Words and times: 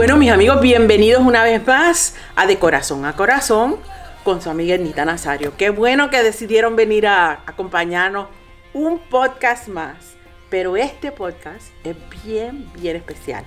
Bueno, 0.00 0.16
mis 0.16 0.30
amigos, 0.30 0.62
bienvenidos 0.62 1.20
una 1.20 1.44
vez 1.44 1.66
más 1.66 2.16
a 2.34 2.46
De 2.46 2.58
Corazón 2.58 3.04
a 3.04 3.14
Corazón 3.16 3.76
con 4.24 4.40
su 4.40 4.48
amiga 4.48 4.72
Ernita 4.72 5.04
Nazario. 5.04 5.52
Qué 5.58 5.68
bueno 5.68 6.08
que 6.08 6.22
decidieron 6.22 6.74
venir 6.74 7.06
a 7.06 7.42
acompañarnos 7.44 8.28
un 8.72 8.98
podcast 8.98 9.68
más. 9.68 10.16
Pero 10.48 10.78
este 10.78 11.12
podcast 11.12 11.66
es 11.84 11.96
bien, 12.24 12.66
bien 12.80 12.96
especial 12.96 13.44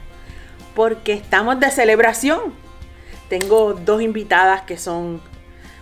porque 0.76 1.13
estamos 1.13 1.59
de 1.59 1.71
celebración. 1.71 2.54
Tengo 3.29 3.73
dos 3.73 4.04
invitadas 4.04 4.62
que 4.62 4.77
son 4.77 5.23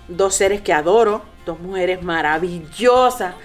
dos 0.08 0.36
seres 0.36 0.62
que 0.62 0.72
adoro, 0.72 1.22
dos 1.46 1.60
mujeres 1.60 2.02
maravillosas, 2.02 3.36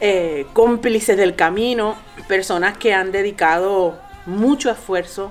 eh, 0.00 0.46
cómplices 0.54 1.18
del 1.18 1.36
camino, 1.36 1.96
personas 2.26 2.78
que 2.78 2.94
han 2.94 3.12
dedicado 3.12 4.00
mucho 4.24 4.70
esfuerzo 4.70 5.30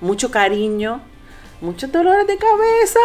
mucho 0.00 0.30
cariño, 0.30 1.00
muchos 1.60 1.90
dolores 1.90 2.26
de 2.26 2.36
cabeza, 2.36 3.00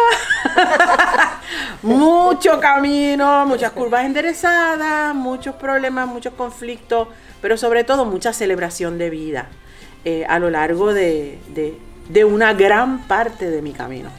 mucho 1.82 2.60
camino, 2.60 3.46
muchas 3.46 3.72
curvas 3.72 4.04
enderezadas, 4.04 5.14
muchos 5.14 5.54
problemas, 5.56 6.06
muchos 6.06 6.34
conflictos, 6.34 7.08
pero 7.40 7.56
sobre 7.56 7.84
todo 7.84 8.04
mucha 8.04 8.32
celebración 8.32 8.98
de 8.98 9.10
vida 9.10 9.48
eh, 10.04 10.24
a 10.28 10.38
lo 10.38 10.50
largo 10.50 10.92
de, 10.92 11.38
una 12.26 12.54
gran 12.54 13.06
parte 13.06 13.50
de 13.50 13.62
mi 13.62 13.72
camino. 13.72 14.10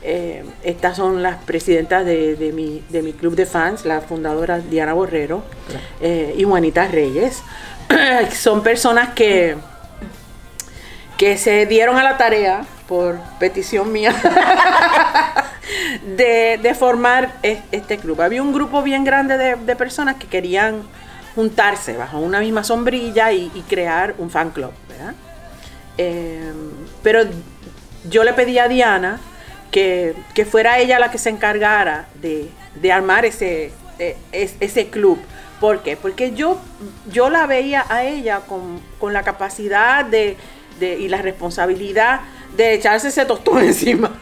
Eh, 0.00 0.44
estas 0.62 0.96
son 0.96 1.22
las 1.22 1.42
presidentas 1.44 2.04
de, 2.04 2.52
mi, 2.54 3.12
club 3.12 3.34
de 3.34 3.46
fans, 3.46 3.84
la 3.84 4.00
fundadora 4.00 4.60
Diana 4.60 4.92
Borrero 4.92 5.42
eh, 6.00 6.34
y 6.36 6.44
Juanita 6.44 6.88
Reyes. 6.88 7.42
son 8.32 8.62
personas 8.62 9.10
que 9.14 9.56
que 11.18 11.36
se 11.36 11.66
dieron 11.66 11.98
a 11.98 12.04
la 12.04 12.16
tarea, 12.16 12.64
por 12.86 13.18
petición 13.40 13.92
mía, 13.92 14.14
de, 16.16 16.74
formar 16.78 17.34
este 17.42 17.98
club. 17.98 18.22
Había 18.22 18.40
un 18.40 18.52
grupo 18.52 18.82
bien 18.82 19.04
grande 19.04 19.36
de, 19.36 19.76
personas 19.76 20.14
que 20.14 20.28
querían 20.28 20.82
juntarse 21.34 21.96
bajo 21.96 22.20
una 22.20 22.40
misma 22.40 22.64
sombrilla 22.64 23.32
y, 23.32 23.48
crear 23.68 24.14
un 24.18 24.30
fan 24.30 24.50
club, 24.50 24.70
¿verdad? 24.88 25.14
Eh, 25.98 26.52
pero 27.02 27.24
yo 28.08 28.22
le 28.22 28.32
pedí 28.32 28.58
a 28.58 28.68
Diana 28.68 29.18
que, 29.72 30.14
fuera 30.48 30.78
ella 30.78 31.00
la 31.00 31.10
que 31.10 31.18
se 31.18 31.30
encargara 31.30 32.06
de, 32.22 32.48
armar 32.92 33.24
ese, 33.24 33.72
e, 33.98 34.16
ese 34.32 34.88
club. 34.88 35.18
¿Por 35.60 35.82
qué? 35.82 35.96
Porque 35.96 36.30
yo, 36.30 36.60
yo 37.10 37.28
la 37.28 37.46
veía 37.46 37.84
a 37.88 38.04
ella 38.04 38.42
con, 38.46 38.80
con 39.00 39.12
la 39.12 39.24
capacidad 39.24 40.04
de, 40.04 40.36
y 40.80 41.08
la 41.08 41.22
responsabilidad 41.22 42.20
de 42.56 42.74
echarse 42.74 43.08
ese 43.08 43.24
tostón 43.24 43.58
encima, 43.64 44.20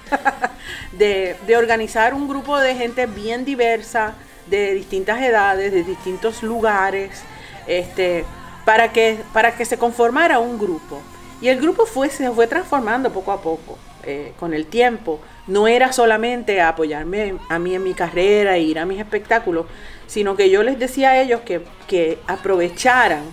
de, 0.92 1.36
organizar 1.56 2.14
un 2.14 2.28
grupo 2.28 2.58
de 2.58 2.74
gente 2.74 3.06
bien 3.06 3.44
diversa, 3.44 4.14
de 4.46 4.74
distintas 4.74 5.20
edades, 5.22 5.72
de 5.72 5.82
distintos 5.82 6.42
lugares, 6.42 7.22
este, 7.66 8.24
para, 8.64 8.92
que, 8.92 9.18
para 9.32 9.56
que 9.56 9.64
se 9.64 9.78
conformara 9.78 10.38
un 10.38 10.58
grupo. 10.58 11.00
Y 11.40 11.48
el 11.48 11.60
grupo 11.60 11.84
fue, 11.84 12.08
se 12.08 12.30
fue 12.30 12.46
transformando 12.46 13.12
poco 13.12 13.32
a 13.32 13.42
poco, 13.42 13.78
eh, 14.04 14.32
con 14.38 14.54
el 14.54 14.66
tiempo. 14.66 15.20
No 15.46 15.68
era 15.68 15.92
solamente 15.92 16.60
apoyarme 16.60 17.34
a 17.48 17.58
mí 17.58 17.74
en 17.74 17.82
mi 17.82 17.92
carrera 17.92 18.56
e 18.56 18.60
ir 18.60 18.78
a 18.78 18.86
mis 18.86 18.98
espectáculos, 18.98 19.66
sino 20.06 20.36
que 20.36 20.48
yo 20.48 20.62
les 20.62 20.78
decía 20.78 21.11
a 21.11 21.20
ellos 21.20 21.40
que, 21.42 21.62
que 21.86 22.18
aprovecharan 22.27 23.24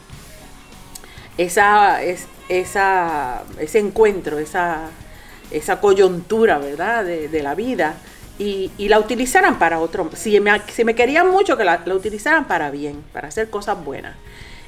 esa, 1.38 2.04
es, 2.04 2.28
esa, 2.50 3.44
ese 3.60 3.80
encuentro, 3.80 4.40
esa, 4.40 4.90
esa 5.52 5.80
coyuntura, 5.80 6.58
¿verdad?, 6.58 7.06
de, 7.06 7.44
la 7.44 7.56
vida 7.56 7.96
y, 8.38 8.72
la 8.78 9.00
utilizaran 9.00 9.60
para 9.60 9.80
otro. 9.80 10.10
Si 10.16 10.40
me, 10.40 10.52
si 10.72 10.84
me 10.84 10.96
querían 10.96 11.30
mucho, 11.30 11.58
que 11.58 11.64
la, 11.64 11.82
utilizaran 11.88 12.46
para 12.46 12.72
bien, 12.72 13.04
para 13.14 13.28
hacer 13.28 13.50
cosas 13.50 13.84
buenas. 13.84 14.16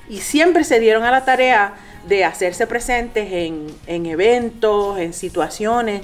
Y 0.08 0.20
siempre 0.20 0.64
se 0.64 0.80
dieron 0.80 1.04
a 1.04 1.12
la 1.12 1.26
tarea 1.26 1.74
de 2.08 2.24
hacerse 2.24 2.68
presentes 2.68 3.32
en, 3.32 3.68
en 3.88 4.06
eventos, 4.06 5.00
en 5.00 5.14
situaciones 5.14 6.02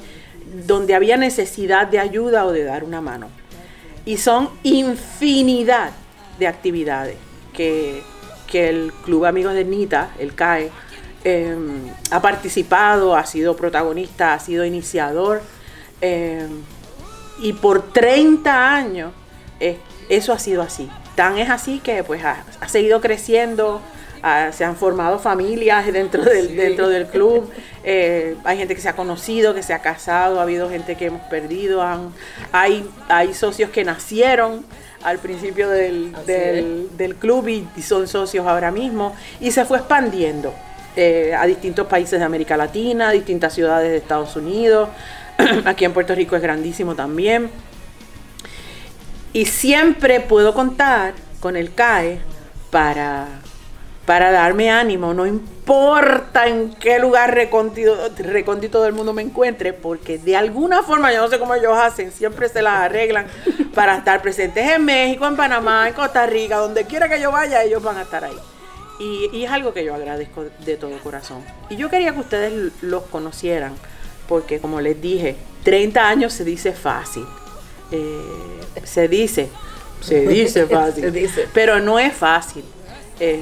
donde 0.66 0.96
había 0.96 1.18
necesidad 1.18 1.88
de 1.88 2.00
ayuda 2.00 2.46
o 2.46 2.52
de 2.52 2.64
dar 2.64 2.84
una 2.84 3.02
mano. 3.02 3.30
Y 4.06 4.18
son 4.18 4.50
infinidad 4.64 5.92
de 6.40 6.48
actividades 6.48 7.18
que, 7.54 8.02
que 8.48 8.70
el 8.70 8.92
Club 9.06 9.26
Amigos 9.26 9.54
de 9.54 9.64
Nita, 9.64 10.10
el 10.18 10.34
CAE, 10.34 10.72
Em, 11.24 11.88
ha 12.10 12.22
participado, 12.22 13.16
ha 13.16 13.26
sido 13.26 13.56
protagonista, 13.56 14.34
ha 14.34 14.40
sido 14.40 14.66
iniciador. 14.66 15.42
Em, 16.02 16.62
y 17.42 17.54
por 17.54 17.92
30 17.94 18.74
años 18.76 19.14
eso 20.10 20.34
ha 20.34 20.40
sido 20.40 20.62
así. 20.62 20.90
Tan 21.16 21.38
es 21.38 21.50
así 21.50 21.80
que 21.80 22.04
pues 22.04 22.24
ha, 22.24 22.44
seguido 22.68 23.02
creciendo, 23.02 23.82
se 24.52 24.64
han 24.64 24.76
formado 24.76 25.20
familias 25.20 25.92
dentro 25.92 26.24
del, 26.24 26.56
dentro 26.56 26.90
del 26.90 27.08
club, 27.08 27.50
eh, 27.84 28.36
hay 28.44 28.58
gente 28.58 28.76
que 28.76 28.82
se 28.82 28.90
ha 28.90 28.96
conocido, 28.96 29.54
que 29.54 29.64
se 29.64 29.74
ha 29.74 29.80
casado, 29.80 30.40
ha 30.40 30.44
habido 30.44 30.70
gente 30.70 30.96
que 30.96 31.08
hemos 31.08 31.22
perdido, 31.24 31.84
hay, 32.52 32.88
hay 33.10 33.34
socios 33.34 33.70
que 33.72 33.84
nacieron 33.84 34.66
al 35.04 35.18
principio 35.18 35.70
del, 35.70 36.14
del, 36.26 37.16
club 37.16 37.48
y, 37.48 37.82
son 37.82 38.08
socios 38.08 38.46
ahora 38.46 38.72
mismo 38.72 39.16
y 39.40 39.52
se 39.52 39.66
fue 39.66 39.80
expandiendo. 39.80 40.54
Eh, 40.98 41.34
a 41.34 41.46
distintos 41.46 41.88
países 41.88 42.20
de 42.20 42.26
América 42.26 42.58
Latina, 42.58 43.10
a 43.10 43.12
distintas 43.12 43.54
ciudades 43.54 43.92
de 43.92 43.98
Estados 43.98 44.36
Unidos. 44.36 44.90
Aquí 45.66 45.86
en 45.86 45.94
Puerto 45.94 46.14
Rico 46.14 46.36
es 46.36 46.42
grandísimo 46.42 46.96
también. 46.96 47.50
Y 49.32 49.46
siempre 49.46 50.20
puedo 50.20 50.54
contar 50.54 51.14
con 51.40 51.56
el 51.56 51.74
CAE 51.74 52.20
para, 52.72 53.28
para 54.06 54.32
darme 54.32 54.70
ánimo, 54.70 55.14
no 55.14 55.26
importa 55.26 56.48
en 56.48 56.74
qué 56.76 57.00
lugar 57.00 57.34
recóndito, 57.34 57.96
recóndito 58.18 58.84
del 58.84 58.92
mundo 58.92 59.14
me 59.14 59.22
encuentre, 59.22 59.72
porque 59.72 60.18
de 60.18 60.36
alguna 60.36 60.84
forma, 60.84 61.14
yo 61.14 61.22
no 61.22 61.30
sé 61.30 61.40
cómo 61.40 61.56
ellos 61.56 61.78
hacen, 61.78 62.12
siempre 62.12 62.50
se 62.50 62.62
las 62.62 62.82
arreglan 62.82 63.28
para 63.74 63.96
estar 63.96 64.22
presentes 64.22 64.70
en 64.70 64.84
México, 64.84 65.26
en 65.26 65.38
Panamá, 65.38 65.88
en 65.88 65.94
Costa 65.94 66.26
Rica, 66.26 66.58
donde 66.58 66.84
quiera 66.84 67.08
que 67.08 67.22
yo 67.22 67.32
vaya, 67.32 67.64
ellos 67.64 67.82
van 67.82 67.96
a 67.96 68.02
estar 68.02 68.26
ahí. 68.26 68.38
Y, 69.02 69.44
es 69.44 69.50
algo 69.50 69.74
que 69.74 69.84
yo 69.84 69.96
agradezco 69.96 70.46
de 70.64 70.78
todo 70.78 70.96
corazón. 71.00 71.44
Y 71.72 71.76
yo 71.76 71.90
quería 71.90 72.14
que 72.14 72.20
ustedes 72.20 72.72
los 72.82 73.04
conocieran, 73.04 73.74
porque 74.28 74.60
como 74.60 74.80
les 74.80 75.02
dije, 75.02 75.36
30 75.64 76.08
años 76.08 76.34
se 76.34 76.44
dice 76.44 76.72
fácil. 76.72 77.26
Eh, 77.92 78.22
se 78.84 79.08
dice, 79.08 79.50
se 80.02 80.28
dice 80.28 80.68
fácil. 80.68 81.12
Pero 81.52 81.80
no 81.80 81.98
es 81.98 82.14
fácil. 82.14 82.64
Eh, 83.20 83.40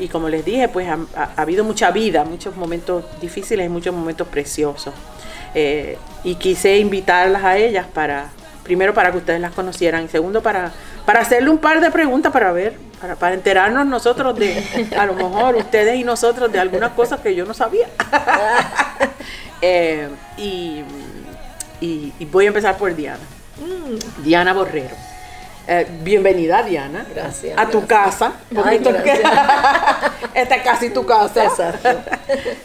y, 0.00 0.08
como 0.08 0.28
les 0.28 0.44
dije, 0.44 0.68
pues 0.68 0.86
ha, 0.88 1.32
habido 1.36 1.64
mucha 1.64 1.90
vida, 1.90 2.24
muchos 2.24 2.54
momentos 2.56 3.04
difíciles 3.20 3.64
y 3.64 3.68
muchos 3.70 3.94
momentos 3.94 4.28
preciosos. 4.28 4.92
Eh, 5.54 5.96
y 6.22 6.34
quise 6.34 6.78
invitarlas 6.78 7.44
a 7.44 7.56
ellas 7.56 7.86
para, 7.86 8.30
primero 8.62 8.92
para 8.92 9.10
que 9.10 9.18
ustedes 9.18 9.40
las 9.40 9.52
conocieran 9.52 10.04
y 10.04 10.08
segundo 10.08 10.42
para, 10.42 10.70
para 11.06 11.20
hacerle 11.20 11.48
un 11.48 11.58
par 11.58 11.80
de 11.80 11.90
preguntas 11.90 12.30
para 12.30 12.52
ver 12.52 12.87
para, 13.00 13.34
enterarnos 13.34 13.86
nosotros 13.86 14.36
de, 14.38 14.88
a 14.96 15.06
lo 15.06 15.14
mejor 15.14 15.56
ustedes 15.56 15.96
y 15.96 16.04
nosotros 16.04 16.50
de 16.52 16.58
algunas 16.58 16.92
cosas 16.92 17.20
que 17.20 17.34
yo 17.34 17.44
no 17.44 17.54
sabía. 17.54 17.88
Eh, 19.60 20.08
y, 20.36 20.84
voy 22.26 22.44
a 22.44 22.48
empezar 22.48 22.76
por 22.76 22.94
Diana. 22.94 23.18
Mm. 23.60 24.22
Diana 24.22 24.52
Borrero. 24.52 24.94
Eh, 25.66 25.86
bienvenida, 26.02 26.62
Diana. 26.62 27.04
Gracias. 27.14 27.58
A 27.58 27.66
tu 27.66 27.84
casa. 27.84 28.32
esta 30.34 30.54
es 30.54 30.62
casi 30.62 30.90
tu 30.90 31.04
casa. 31.04 31.44
Exacto. 31.44 31.88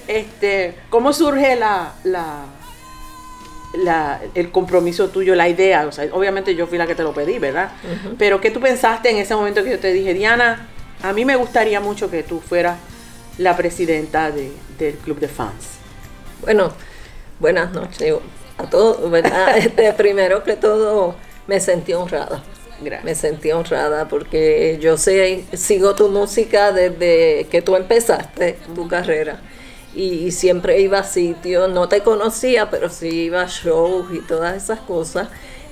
Este, 0.08 0.78
¿Cómo 0.90 1.12
surge 1.12 1.56
la, 1.56 1.94
el 4.36 4.52
compromiso 4.52 5.10
tuyo, 5.10 5.36
la 5.36 5.50
idea. 5.50 5.88
O 5.88 5.92
sea, 5.92 6.08
obviamente 6.12 6.56
yo 6.56 6.68
fui 6.68 6.78
la 6.78 6.88
que 6.88 6.96
te 6.96 7.04
lo 7.04 7.14
pedí, 7.14 7.40
¿verdad? 7.40 7.72
Pero 8.18 8.40
¿qué 8.40 8.52
tú 8.52 8.60
pensaste 8.60 9.10
en 9.10 9.18
ese 9.18 9.36
momento 9.36 9.64
que 9.64 9.72
yo 9.72 9.80
te 9.80 9.92
dije, 9.92 10.14
Diana, 10.14 10.70
a 11.02 11.14
mí 11.14 11.26
me 11.26 11.36
gustaría 11.36 11.80
mucho 11.80 12.10
que 12.10 12.24
tú 12.24 12.40
fueras 12.40 12.78
la 13.38 13.58
presidenta 13.58 14.32
del 14.32 14.96
club 15.04 15.20
de 15.20 15.28
fans? 15.28 15.80
Bueno, 16.42 16.72
buenas 17.40 17.72
noches 17.74 18.16
a 18.58 18.70
todos, 18.70 19.10
¿verdad? 19.10 19.58
Este, 19.58 19.92
primero 19.94 20.44
que 20.44 20.56
todo, 20.56 21.16
me 21.48 21.60
sentí 21.60 21.94
honrada. 21.94 22.44
Gracias. 22.82 23.06
Me 23.06 23.16
sentí 23.16 23.52
honrada 23.52 24.08
porque 24.08 24.78
yo 24.82 24.98
sé, 24.98 25.46
sigo 25.54 25.96
tu 25.96 26.10
música 26.10 26.72
desde 26.72 27.48
que 27.50 27.62
tú 27.62 27.76
empezaste 27.76 28.58
tu 28.76 28.88
carrera 28.88 29.40
y, 29.96 30.32
siempre 30.32 30.80
iba 30.82 31.00
a 31.00 31.04
sitios, 31.04 31.70
no 31.70 31.88
te 31.88 32.02
conocía, 32.02 32.70
pero 32.70 32.90
sí 32.90 33.24
iba 33.26 33.42
a 33.42 33.48
shows 33.48 34.14
y 34.14 34.20
todas 34.20 34.62
esas 34.62 34.80
cosas. 34.80 35.28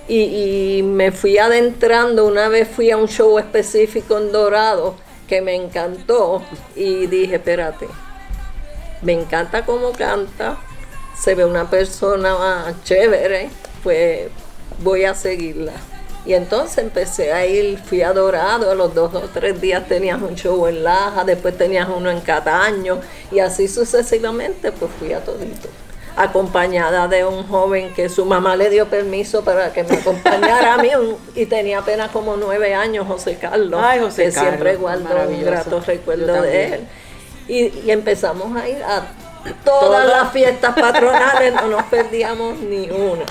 Y, 0.07 0.81
me 0.83 1.11
fui 1.11 1.37
adentrando, 1.37 2.25
una 2.25 2.49
vez 2.49 2.67
fui 2.67 2.91
a 2.91 2.97
un 2.97 3.07
show 3.07 3.37
específico 3.39 4.17
en 4.17 4.31
Dorado 4.31 4.95
que 5.27 5.41
me 5.41 5.55
encantó 5.55 6.41
y 6.75 7.07
dije, 7.07 7.35
espérate, 7.35 7.87
me 9.01 9.13
encanta 9.13 9.65
cómo 9.65 9.91
canta, 9.93 10.57
se 11.17 11.35
ve 11.35 11.45
una 11.45 11.69
persona 11.69 12.75
chévere, 12.83 13.49
pues 13.83 14.29
voy 14.83 15.05
a 15.05 15.15
seguirla. 15.15 15.73
Y 16.23 16.33
entonces 16.35 16.77
empecé 16.77 17.33
a 17.33 17.45
ir, 17.47 17.79
fui 17.79 18.03
adorado, 18.03 18.69
a 18.69 18.75
los 18.75 18.93
dos 18.93 19.13
o 19.15 19.21
tres 19.33 19.59
días 19.59 19.87
tenías 19.87 20.21
un 20.21 20.35
show 20.35 20.67
en 20.67 20.83
Laja, 20.83 21.23
después 21.23 21.57
tenías 21.57 21.89
uno 21.89 22.11
en 22.11 22.21
Cataño, 22.21 22.99
y 23.31 23.39
así 23.39 23.67
sucesivamente, 23.67 24.71
pues 24.71 24.91
fui 24.99 25.13
a 25.13 25.23
todito. 25.23 25.67
Acompañada 26.15 27.07
de 27.07 27.25
un 27.25 27.47
joven 27.47 27.91
que 27.95 28.07
su 28.07 28.25
mamá 28.25 28.55
le 28.55 28.69
dio 28.69 28.85
permiso 28.87 29.43
para 29.43 29.73
que 29.73 29.83
me 29.83 29.95
acompañara 29.95 30.75
a 30.75 30.77
mí, 30.77 30.91
y 31.33 31.47
tenía 31.47 31.79
apenas 31.79 32.11
como 32.11 32.37
nueve 32.37 32.75
años, 32.75 33.07
José 33.07 33.37
Carlos, 33.41 33.81
Ay, 33.83 33.99
José 34.01 34.25
que 34.25 34.31
Carlos, 34.31 34.49
siempre 34.51 34.75
guardo 34.75 35.27
un 35.27 35.43
grato 35.43 35.79
recuerdo 35.79 36.41
de 36.43 36.65
él. 36.65 36.87
Y, 37.47 37.79
y 37.83 37.91
empezamos 37.91 38.55
a 38.55 38.69
ir 38.69 38.83
a 38.83 39.07
todas 39.65 40.07
las 40.07 40.31
fiestas 40.31 40.75
patronales, 40.75 41.55
no 41.55 41.67
nos 41.67 41.83
perdíamos 41.85 42.59
ni 42.59 42.91
una. 42.91 43.25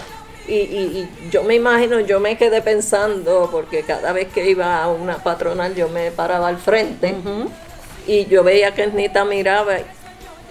Y, 0.51 0.55
y- 0.55 1.09
y 1.25 1.31
yo 1.31 1.45
me 1.45 1.55
imagino, 1.55 2.01
yo 2.01 2.19
me 2.19 2.37
quedé 2.37 2.61
pensando, 2.61 3.49
porque 3.53 3.83
cada 3.83 4.13
vez 4.13 4.29
que 4.33 4.51
iba 4.51 4.83
a 4.83 4.89
una 4.89 5.19
patronal 5.23 5.75
yo 5.77 5.89
me 5.89 6.11
paraba 6.11 6.49
al 6.49 6.59
frente 6.59 7.15
y 8.07 8.27
yo 8.27 8.43
veía 8.43 8.75
que 8.75 8.87
Nita 8.89 9.25
miraba 9.25 9.79
y 9.79 9.85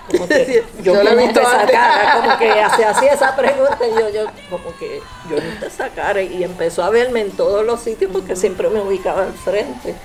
como 0.10 0.28
que 0.28 0.64
yo, 0.84 0.94
Yo 0.96 1.02
he 1.02 1.16
visto 1.16 1.40
que 1.42 1.46
esa 1.46 1.66
cara, 1.68 2.22
como 2.22 2.38
que 2.40 2.52
se 2.78 2.86
hacía 2.92 3.14
esa 3.14 3.36
pregunta 3.36 3.78
y 3.86 3.92
yo, 4.00 4.10
yo 4.10 4.26
como 4.50 4.76
que 4.80 5.02
yo 5.30 5.36
no 5.36 5.68
esa 5.68 5.90
cara 5.90 6.22
y 6.22 6.44
empezó 6.44 6.84
a 6.84 6.90
verme 6.90 7.22
en 7.22 7.32
todos 7.32 7.66
los 7.66 7.82
sitios 7.82 8.10
porque 8.12 8.36
siempre 8.36 8.70
me 8.70 8.80
ubicaba 8.80 9.24
al 9.24 9.34
frente. 9.34 9.96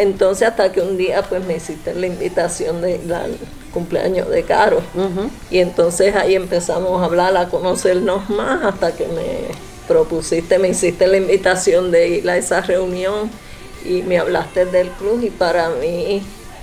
Entonces 0.00 0.48
hasta 0.48 0.72
que 0.72 0.80
un 0.80 0.96
día 0.96 1.22
pues 1.22 1.44
me 1.44 1.56
hiciste 1.56 1.94
la 1.94 2.06
invitación 2.06 2.80
de 2.80 2.92
ir 3.04 3.12
al 3.12 3.36
cumpleaños 3.72 4.28
de 4.28 4.42
Caro. 4.44 4.80
Y 5.50 5.58
entonces 5.58 6.14
ahí 6.16 6.34
empezamos 6.34 7.00
a 7.02 7.04
hablar, 7.06 7.36
a 7.36 7.48
conocernos 7.48 8.28
más, 8.30 8.64
hasta 8.64 8.92
que 8.92 9.06
me 9.08 9.48
propusiste, 9.86 10.58
me 10.58 10.68
hiciste 10.68 11.06
la 11.06 11.16
invitación 11.16 11.90
de 11.90 12.08
ir 12.08 12.30
a 12.30 12.36
esa 12.36 12.60
reunión 12.60 13.30
y 13.84 14.02
me 14.02 14.18
hablaste 14.18 14.66
del 14.66 14.88
club. 14.90 15.20
Y 15.22 15.30
para 15.30 15.70
mí, 15.70 16.22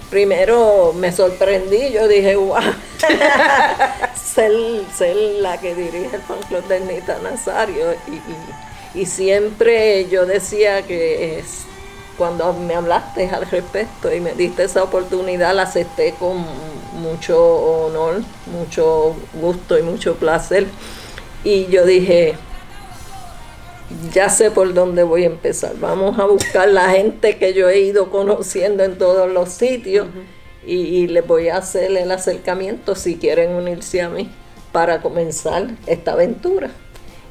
primero 0.09 0.93
me 0.93 1.11
sorprendí, 1.11 1.91
yo 1.91 2.07
dije, 2.07 2.35
wow, 2.35 2.55
ser, 4.15 4.51
ser 4.95 5.15
la 5.41 5.59
que 5.59 5.75
dirige 5.75 6.15
el 6.15 6.21
fan 6.21 6.39
club 6.47 6.65
de 6.67 6.79
Nita 6.81 7.17
Nazario 7.23 7.93
y, 8.07 8.11
y- 8.15 9.01
y 9.01 9.05
siempre 9.05 10.07
yo 10.07 10.25
decía 10.25 10.81
que 10.83 11.39
es, 11.39 11.65
cuando 12.17 12.53
me 12.53 12.75
hablaste 12.75 13.29
al 13.29 13.49
respecto 13.49 14.13
y 14.13 14.19
me 14.19 14.33
diste 14.33 14.63
esa 14.63 14.83
oportunidad, 14.83 15.55
la 15.55 15.63
acepté 15.63 16.13
con 16.17 16.45
mucho 16.93 17.37
honor, 17.85 18.21
mucho 18.47 19.15
gusto 19.33 19.77
y 19.77 19.83
mucho 19.83 20.15
placer. 20.15 20.67
Y 21.43 21.67
yo 21.67 21.85
dije, 21.85 22.35
ya 24.11 24.29
sé 24.29 24.51
por 24.51 24.73
dónde 24.73 25.03
voy 25.03 25.23
a 25.23 25.27
empezar. 25.27 25.73
Vamos 25.79 26.17
a 26.19 26.25
buscar 26.25 26.69
la 26.69 26.89
gente 26.89 27.37
que 27.37 27.53
yo 27.53 27.69
he 27.69 27.79
ido 27.79 28.09
conociendo 28.09 28.83
en 28.83 28.97
todos 28.97 29.29
los 29.31 29.49
sitios 29.49 30.07
y, 30.65 30.75
y 30.75 31.07
les 31.07 31.25
voy 31.25 31.49
a 31.49 31.57
hacer 31.57 31.95
el 31.95 32.11
acercamiento 32.11 32.95
si 32.95 33.17
quieren 33.17 33.51
unirse 33.51 34.01
a 34.01 34.09
mí 34.09 34.29
para 34.71 35.01
comenzar 35.01 35.67
esta 35.85 36.13
aventura. 36.13 36.69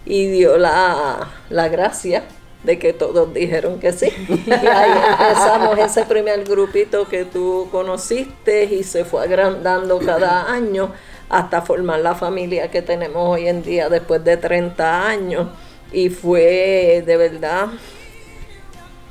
Y 0.06 0.26
dio 0.26 0.58
la, 0.58 1.32
la 1.48 1.68
gracia 1.68 2.24
de 2.64 2.78
que 2.78 2.92
todos 2.92 3.32
dijeron 3.32 3.78
que 3.78 3.92
sí. 3.92 4.06
Y 4.46 4.50
ahí 4.66 4.90
empezamos 5.10 5.78
ese 5.78 6.04
primer 6.04 6.44
grupito 6.44 7.06
que 7.06 7.24
tú 7.24 7.68
conociste 7.70 8.64
y 8.64 8.82
se 8.82 9.04
fue 9.04 9.22
agrandando 9.22 9.98
cada 10.00 10.50
año 10.52 10.90
hasta 11.28 11.62
formar 11.62 12.00
la 12.00 12.14
familia 12.14 12.70
que 12.70 12.82
tenemos 12.82 13.28
hoy 13.28 13.48
en 13.48 13.62
día 13.62 13.88
después 13.88 14.24
de 14.24 14.36
30 14.36 15.06
años. 15.06 15.48
Y 15.92 16.08
fue 16.10 17.02
de 17.06 17.16
verdad, 17.16 17.68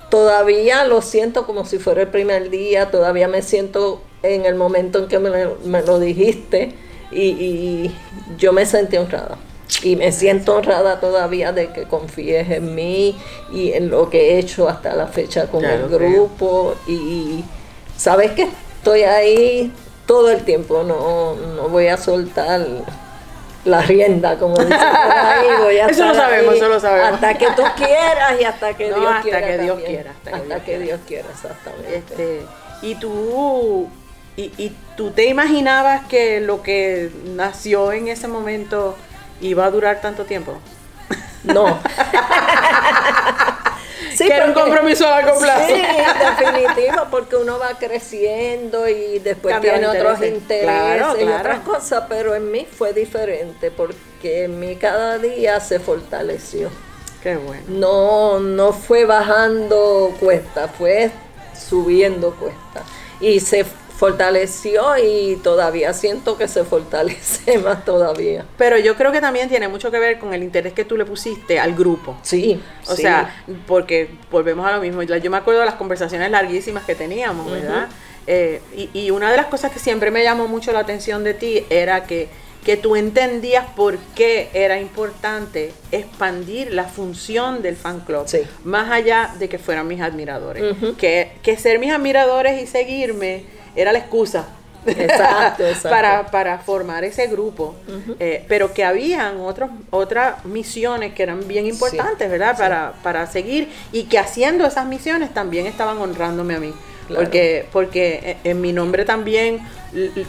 todavía 0.10 0.86
lo 0.86 1.02
siento 1.02 1.46
como 1.46 1.66
si 1.66 1.80
fuera 1.80 2.02
el 2.02 2.08
primer 2.10 2.50
día, 2.50 2.92
todavía 2.92 3.28
me 3.28 3.42
siento 3.42 4.02
en 4.22 4.46
el 4.46 4.56
momento 4.56 5.00
en 5.00 5.08
que 5.08 5.20
me, 5.20 5.30
lo- 5.30 5.58
me 5.66 5.82
lo 5.82 6.00
dijiste 6.00 6.74
y, 7.12 7.22
y 7.22 7.96
yo 8.38 8.54
me 8.54 8.66
sentí 8.66 8.98
honrada. 8.98 9.38
Y 9.82 9.96
me 9.96 10.12
siento 10.12 10.56
honrada 10.56 11.00
todavía 11.00 11.52
de 11.52 11.72
que 11.72 11.84
confíes 11.84 12.50
en 12.50 12.76
mí 12.76 13.18
y 13.52 13.74
en 13.74 13.90
lo 13.90 14.10
que 14.10 14.34
he 14.36 14.40
hecho 14.40 14.70
hasta 14.70 14.94
la 14.94 15.08
fecha 15.08 15.48
con 15.48 15.66
el 15.66 15.88
grupo. 15.90 16.76
Y, 16.88 16.94
y 16.94 17.46
sabes 17.98 18.32
que 18.32 18.48
estoy 18.78 19.02
ahí 19.04 19.72
todo 20.06 20.30
el 20.30 20.44
tiempo, 20.44 20.84
no, 20.84 21.36
no 21.36 21.70
voy 21.70 21.88
a 21.88 21.98
soltar 21.98 22.66
la 23.66 23.82
rienda, 23.82 24.38
como 24.38 24.58
dicen 24.58 24.74
ahí. 24.74 25.78
Eso 25.90 26.06
lo 26.06 26.14
sabemos, 26.14 26.56
eso 26.56 26.68
lo 26.68 26.80
sabemos. 26.80 27.14
Hasta 27.14 27.34
que 27.36 27.48
tú 27.56 27.64
quieras 27.78 28.40
y 28.40 28.44
hasta 28.44 28.74
que 28.76 28.90
No, 28.90 29.00
Dios 29.00 29.08
hasta 29.12 29.22
quiera. 29.22 29.48
que 29.48 29.58
Dios 29.60 29.80
quiera, 29.86 30.12
hasta 30.12 30.32
que 30.32 30.36
Hasta 30.36 30.46
Dios 30.46 30.60
que 30.60 30.66
quiera. 30.66 30.84
Dios 30.86 31.00
quiera, 31.08 31.28
exactamente. 31.32 31.96
Este, 31.98 32.42
y 32.82 32.96
tú 32.96 33.88
y, 34.36 34.52
y 34.58 34.76
tú 34.98 35.12
te 35.12 35.26
imaginabas 35.26 36.06
que 36.08 36.42
lo 36.42 36.62
que 36.62 37.10
nació 37.36 37.94
en 37.94 38.08
ese 38.10 38.28
momento 38.28 38.96
iba 39.48 39.66
a 39.66 39.72
durar 39.72 40.02
tanto 40.02 40.26
tiempo. 40.26 40.58
No. 41.44 41.80
Sí, 44.16 44.28
que 44.28 44.34
era 44.34 44.46
un 44.46 44.54
compromiso 44.54 45.08
a 45.08 45.22
largo 45.22 45.40
plazo. 45.40 45.66
Sí, 45.68 45.82
definitivo, 46.44 47.08
porque 47.10 47.36
uno 47.36 47.58
va 47.58 47.78
creciendo 47.80 48.88
y 48.88 49.20
después 49.20 49.54
Cambia 49.54 49.74
tiene 49.74 49.88
otros 49.88 50.22
intereses. 50.22 50.42
intereses 50.42 50.66
Claro, 50.66 51.16
y 51.20 51.24
claro. 51.24 51.40
otras 51.40 51.60
cosas, 51.62 52.04
pero 52.08 52.36
en 52.36 52.52
mí 52.52 52.68
fue 52.70 52.94
diferente 52.94 53.72
porque 53.72 54.44
en 54.44 54.60
mí 54.60 54.76
cada 54.76 55.18
día 55.18 55.60
se 55.60 55.80
fortaleció. 55.80 56.70
Qué 57.24 57.38
bueno. 57.38 57.64
No, 57.70 58.40
no 58.40 58.74
fue 58.74 59.06
bajando 59.06 60.14
cuesta, 60.20 60.68
fue 60.68 61.10
subiendo 61.58 62.36
cuesta. 62.36 62.84
Y 63.20 63.40
se 63.40 63.66
fortaleció 63.98 64.98
y 64.98 65.38
todavía 65.38 65.94
siento 65.94 66.38
que 66.38 66.48
se 66.48 66.64
fortalece 66.64 67.58
más 67.64 67.86
todavía. 67.86 68.46
Pero 68.58 68.78
yo 68.78 68.96
creo 68.96 69.12
que 69.12 69.22
también 69.22 69.50
tiene 69.50 69.68
mucho 69.68 69.92
que 69.92 70.00
ver 70.00 70.20
con 70.20 70.34
el 70.34 70.44
interés 70.44 70.74
que 70.74 70.86
tú 70.86 70.98
le 70.98 71.06
pusiste 71.06 71.60
al 71.60 71.74
grupo. 71.74 72.18
Sí. 72.22 72.62
O 72.88 72.96
sí. 72.96 73.04
sea, 73.04 73.44
porque 73.68 74.10
volvemos 74.32 74.66
a 74.68 74.74
lo 74.76 74.82
mismo. 74.82 75.04
Yo 75.04 75.32
me 75.32 75.38
acuerdo 75.38 75.62
de 75.62 75.66
las 75.68 75.76
conversaciones 75.76 76.30
larguísimas 76.32 76.84
que 76.86 76.96
teníamos, 76.96 77.50
¿verdad? 77.52 77.88
Eh, 78.28 78.62
y, 78.76 78.90
y 78.94 79.12
una 79.12 79.30
de 79.32 79.38
las 79.38 79.48
cosas 79.48 79.72
que 79.72 79.80
siempre 79.80 80.12
me 80.12 80.24
llamó 80.24 80.48
mucho 80.48 80.72
la 80.72 80.80
atención 80.80 81.24
de 81.24 81.34
ti 81.34 81.66
era 81.70 82.04
que, 82.06 82.30
que 82.66 82.78
tú 82.78 82.96
entendías 82.96 83.66
por 83.76 83.98
qué 84.16 84.50
era 84.54 84.80
importante 84.80 85.74
expandir 85.92 86.72
la 86.74 86.86
función 86.86 87.62
del 87.62 87.76
fan 87.76 88.00
club, 88.02 88.24
Sí. 88.28 88.40
más 88.64 88.90
allá 88.92 89.34
de 89.40 89.50
que 89.50 89.58
fueran 89.60 89.88
mis 89.88 90.00
admiradores. 90.02 90.64
Que, 90.98 91.34
que 91.44 91.58
ser 91.58 91.80
mis 91.80 91.92
admiradores 91.92 92.62
y 92.62 92.68
seguirme 92.68 93.44
era 93.76 93.92
la 93.92 94.00
excusa. 94.00 94.46
Exacto, 94.86 95.64
exacto. 95.68 95.90
para, 95.90 96.26
para 96.30 96.60
formar 96.60 97.04
ese 97.06 97.28
grupo, 97.28 97.76
Eh, 98.20 98.44
pero 98.50 98.74
que 98.74 98.84
habían 98.84 99.40
otros, 99.40 99.70
otras 99.92 100.44
misiones 100.46 101.14
que 101.14 101.24
eran 101.24 101.48
bien 101.48 101.66
importantes, 101.66 102.30
¿verdad? 102.30 102.58
Para, 102.58 102.94
para 103.02 103.26
seguir 103.28 103.70
y 103.94 104.04
que 104.04 104.20
haciendo 104.20 104.66
esas 104.66 104.86
misiones 104.86 105.34
también 105.34 105.68
estaban 105.68 105.98
honrándome 106.00 106.56
a 106.56 106.60
mí. 106.60 106.74
Claro. 107.08 107.24
Porque, 107.24 107.66
porque 107.72 108.38
en 108.44 108.60
mi 108.62 108.72
nombre 108.74 109.04
también 109.06 109.60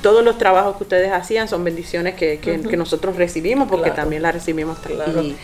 todos 0.02 0.24
los 0.24 0.38
trabajos 0.38 0.76
que 0.76 0.82
ustedes 0.84 1.10
hacían 1.12 1.48
son 1.48 1.62
bendiciones 1.64 2.14
que, 2.14 2.38
que- 2.38 2.60
que 2.62 2.76
nosotros 2.76 3.16
recibimos, 3.16 3.68
porque 3.68 3.90
Claro. 3.90 4.02
también 4.02 4.22
las 4.22 4.34
recibimos. 4.34 4.78
Claro. 4.78 5.22
Y, 5.22 5.36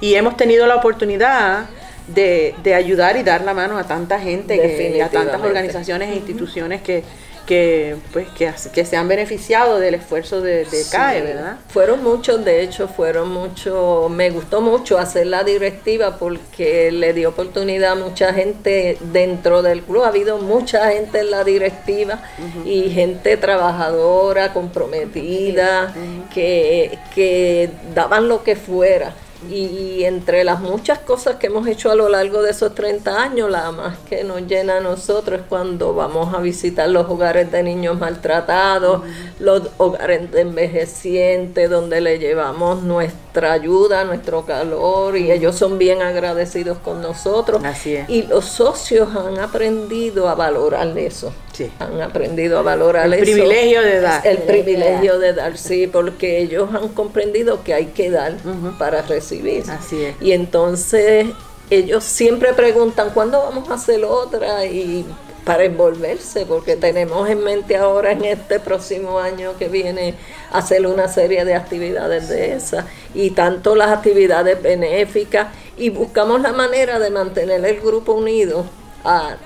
y 0.00 0.14
hemos 0.14 0.36
tenido 0.36 0.66
la 0.66 0.76
oportunidad 0.76 1.66
de, 2.08 2.54
de 2.62 2.74
ayudar 2.74 3.16
y 3.16 3.22
dar 3.22 3.40
la 3.42 3.52
mano 3.54 3.78
a 3.78 3.84
tanta 3.84 4.18
gente, 4.20 4.58
que, 4.60 4.96
y 4.96 5.00
a 5.00 5.08
tantas 5.10 5.40
organizaciones 5.42 6.10
e 6.10 6.16
instituciones 6.16 6.80
que, 6.82 7.02
que, 7.46 7.96
pues, 8.12 8.28
que, 8.36 8.52
que 8.72 8.84
se 8.84 8.96
han 8.96 9.08
beneficiado 9.08 9.78
del 9.78 9.94
esfuerzo 9.94 10.40
de, 10.40 10.64
de 10.64 10.84
CAE, 10.90 11.20
Sí. 11.20 11.26
¿verdad? 11.26 11.56
Fueron 11.68 12.02
muchos, 12.02 12.44
de 12.44 12.62
hecho, 12.62 12.88
fueron 12.88 13.30
muchos. 13.32 14.10
Me 14.10 14.30
gustó 14.30 14.60
mucho 14.60 14.98
hacer 14.98 15.28
la 15.28 15.44
directiva 15.44 16.16
porque 16.18 16.90
le 16.90 17.12
dio 17.12 17.28
oportunidad 17.30 17.92
a 17.92 17.94
mucha 17.94 18.32
gente 18.34 18.98
dentro 19.00 19.62
del 19.62 19.82
club. 19.82 20.02
Ha 20.04 20.08
habido 20.08 20.38
mucha 20.38 20.90
gente 20.90 21.20
en 21.20 21.30
la 21.30 21.44
directiva 21.44 22.20
y 22.64 22.90
gente 22.90 23.36
trabajadora, 23.36 24.52
comprometida, 24.52 25.94
que, 26.34 26.98
que 27.14 27.70
daban 27.94 28.28
lo 28.28 28.42
que 28.42 28.56
fuera. 28.56 29.14
Y, 29.50 29.66
y 29.66 30.04
entre 30.04 30.44
las 30.44 30.60
muchas 30.60 30.98
cosas 31.00 31.36
que 31.36 31.48
hemos 31.48 31.66
hecho 31.66 31.90
a 31.90 31.94
lo 31.94 32.08
largo 32.08 32.42
de 32.42 32.50
esos 32.50 32.74
30 32.74 33.22
años, 33.22 33.50
la 33.50 33.70
más 33.70 33.98
que 34.08 34.24
nos 34.24 34.46
llena 34.46 34.78
a 34.78 34.80
nosotros 34.80 35.40
es 35.40 35.46
cuando 35.48 35.94
vamos 35.94 36.34
a 36.34 36.38
visitar 36.38 36.88
los 36.88 37.08
hogares 37.08 37.50
de 37.52 37.62
niños 37.62 37.98
maltratados, 37.98 39.02
los 39.38 39.62
hogares 39.76 40.30
de 40.32 40.40
envejecientes, 40.40 41.70
donde 41.70 42.00
le 42.00 42.18
llevamos 42.18 42.82
nuestra 42.82 43.52
ayuda, 43.52 44.04
nuestro 44.04 44.44
calor, 44.46 45.16
y 45.16 45.30
ellos 45.30 45.54
son 45.54 45.78
bien 45.78 46.02
agradecidos 46.02 46.78
con 46.78 47.02
nosotros. 47.02 47.62
Así 47.64 47.96
es. 47.96 48.08
Y 48.08 48.22
los 48.22 48.44
socios 48.46 49.14
han 49.14 49.38
aprendido 49.38 50.28
a 50.28 50.34
valorar 50.34 50.96
eso. 50.98 51.32
Han 51.78 52.00
aprendido 52.00 52.58
a 52.58 52.62
valorar 52.62 53.12
el 53.12 53.20
privilegio 53.20 53.82
de 53.82 54.00
dar. 54.00 54.26
El 54.26 54.38
privilegio 54.38 55.18
de 55.18 55.32
dar, 55.32 55.56
sí, 55.56 55.86
porque 55.86 56.38
ellos 56.38 56.68
han 56.74 56.88
comprendido 56.88 57.62
que 57.64 57.74
hay 57.74 57.86
que 57.86 58.10
dar 58.10 58.34
para 58.78 59.02
recibir. 59.02 59.64
Así 59.70 60.04
es. 60.04 60.16
Y 60.20 60.32
entonces 60.32 61.26
ellos 61.70 62.04
siempre 62.04 62.52
preguntan, 62.52 63.10
¿cuándo 63.10 63.40
vamos 63.40 63.68
a 63.70 63.74
hacer 63.74 64.04
otra? 64.04 64.64
Y 64.66 65.04
para 65.44 65.62
envolverse, 65.62 66.44
porque 66.44 66.74
tenemos 66.74 67.28
en 67.30 67.44
mente 67.44 67.76
ahora 67.76 68.10
en 68.10 68.24
este 68.24 68.58
próximo 68.58 69.20
año 69.20 69.56
que 69.56 69.68
viene 69.68 70.16
hacer 70.50 70.84
una 70.86 71.06
serie 71.06 71.44
de 71.44 71.54
actividades 71.54 72.28
de 72.28 72.54
esas 72.54 72.84
y 73.14 73.30
tanto 73.30 73.76
las 73.76 73.90
actividades 73.90 74.60
benéficas 74.60 75.46
y 75.76 75.90
buscamos 75.90 76.40
la 76.40 76.52
manera 76.52 76.98
de 76.98 77.10
mantener 77.10 77.64
el 77.64 77.80
grupo 77.80 78.14
unido 78.14 78.66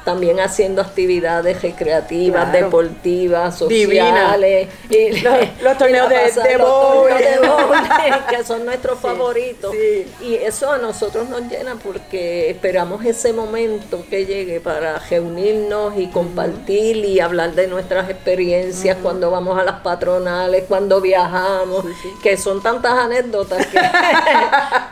también 0.04 0.40
haciendo 0.40 0.80
actividades 0.82 1.62
recreativas, 1.62 2.52
deportivas, 2.52 3.58
sociales. 3.58 4.68
Y 4.90 5.20
los, 5.20 5.78
torneos 5.78 6.08
de, 6.08 6.16
de, 6.16 6.58
que 8.30 8.44
son 8.44 8.64
nuestros 8.64 8.98
favoritos. 8.98 9.74
Y 10.20 10.34
eso 10.34 10.72
a 10.72 10.78
nosotros 10.78 11.28
nos 11.28 11.42
llena 11.42 11.76
porque 11.76 12.50
esperamos 12.50 13.04
ese 13.04 13.32
momento 13.32 14.04
que 14.10 14.26
llegue 14.26 14.60
para 14.60 14.98
reunirnos 14.98 15.96
y 15.96 16.08
compartir 16.08 16.96
y 16.96 17.20
hablar 17.20 17.54
de 17.54 17.68
nuestras 17.68 18.10
experiencias 18.10 18.96
cuando 19.02 19.30
vamos 19.30 19.58
a 19.58 19.64
las 19.64 19.80
patronales, 19.80 20.64
cuando 20.66 21.00
viajamos, 21.00 21.84
que 22.22 22.36
son 22.36 22.62
tantas 22.62 22.92
anécdotas 22.92 23.66
que, 23.66 23.80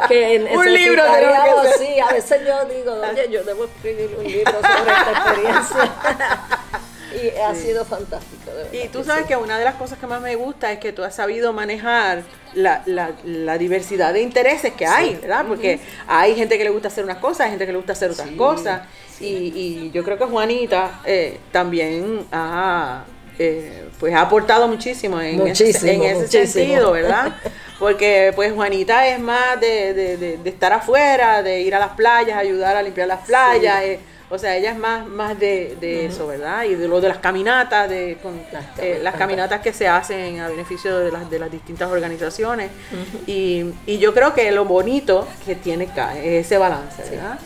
que 0.08 0.48
un 0.54 0.72
libro 0.72 1.02
de 1.02 1.28
sí, 1.78 1.98
a 1.98 2.12
veces 2.12 2.40
yo 2.46 2.64
digo, 2.66 2.94
oye, 2.94 3.28
yo 3.30 3.42
debo 3.44 3.64
escribir 3.64 4.16
un 4.18 4.25
libro 4.25 4.58
sobre 4.79 4.93
esta 4.93 5.12
experiencia. 5.12 5.93
y 7.15 7.38
ha 7.41 7.55
sido 7.55 7.85
fantástico. 7.85 8.50
y 8.73 8.88
tú 8.88 9.03
sabes 9.05 9.27
que 9.27 9.37
una 9.37 9.59
de 9.59 9.65
las 9.65 9.75
cosas 9.77 9.99
que 9.99 10.07
más 10.07 10.21
me 10.21 10.37
gusta 10.37 10.73
es 10.73 10.79
que 10.79 10.93
tú 10.93 11.03
has 11.03 11.15
sabido 11.15 11.53
manejar 11.53 12.23
la, 12.55 12.83
la, 12.87 13.59
diversidad 13.59 14.12
de 14.12 14.23
intereses 14.23 14.73
que 14.73 14.87
hay, 14.87 15.17
¿verdad? 15.17 15.45
Porque 15.47 15.81
hay 16.07 16.35
gente 16.35 16.59
que 16.59 16.65
le 16.65 16.71
gusta 16.71 16.88
hacer 16.88 17.05
unas 17.05 17.19
cosas, 17.19 17.41
hay 17.43 17.50
gente 17.50 17.67
que 17.67 17.73
le 17.73 17.79
gusta 17.79 17.93
hacer 17.93 18.11
otras 18.11 18.29
cosas. 18.31 18.83
Y, 19.21 19.27
y, 19.27 19.91
yo 19.93 20.05
creo 20.05 20.17
que 20.17 20.25
Juanita 20.25 21.00
eh, 21.05 21.41
también 21.50 22.27
ha, 22.31 23.05
eh, 23.38 23.88
pues 23.99 24.15
ha 24.15 24.23
aportado 24.23 24.69
muchísimo 24.69 25.21
en 25.21 25.49
ese, 25.49 25.71
en 25.93 26.03
ese 26.03 26.47
sentido, 26.47 26.93
¿verdad? 26.93 27.37
Porque 27.79 28.33
pues 28.35 28.53
Juanita 28.53 29.07
es 29.09 29.21
más 29.21 29.61
de, 29.61 29.95
de, 29.95 30.38
de, 30.38 30.50
estar 30.50 30.73
afuera, 30.73 31.43
de 31.43 31.61
ir 31.61 31.75
a 31.75 31.79
las 31.79 31.91
playas, 31.91 32.37
ayudar 32.37 32.77
a 32.77 32.83
limpiar 32.83 33.07
las 33.07 33.25
playas. 33.25 33.83
Eh, 33.83 34.00
o 34.30 34.38
sea, 34.38 34.56
ella 34.56 34.73
es 34.73 34.78
más, 34.78 35.06
más 35.06 35.38
de, 35.38 36.06
eso, 36.06 36.26
¿verdad? 36.26 36.64
Y 36.64 36.75
de 36.75 36.87
lo 36.87 37.00
de 37.00 37.08
las 37.08 37.18
caminatas, 37.18 37.88
de 37.88 38.18
eh, 38.78 39.00
las, 39.02 39.14
caminatas 39.14 39.61
que 39.62 39.73
se 39.73 39.88
hacen 39.88 40.40
a 40.40 40.49
beneficio 40.49 40.99
de 40.99 41.11
las, 41.11 41.30
de 41.30 41.38
las 41.38 41.50
distintas 41.50 41.90
organizaciones. 41.90 42.70
y, 43.26 43.64
y, 43.87 43.99
yo 43.99 44.12
creo 44.12 44.35
que 44.35 44.50
lo 44.50 44.66
bonito 44.66 45.26
que 45.47 45.54
tiene 45.54 45.85
acá 45.85 46.18
es 46.18 46.47
ese 46.47 46.58
balance, 46.58 47.02
¿verdad? 47.11 47.38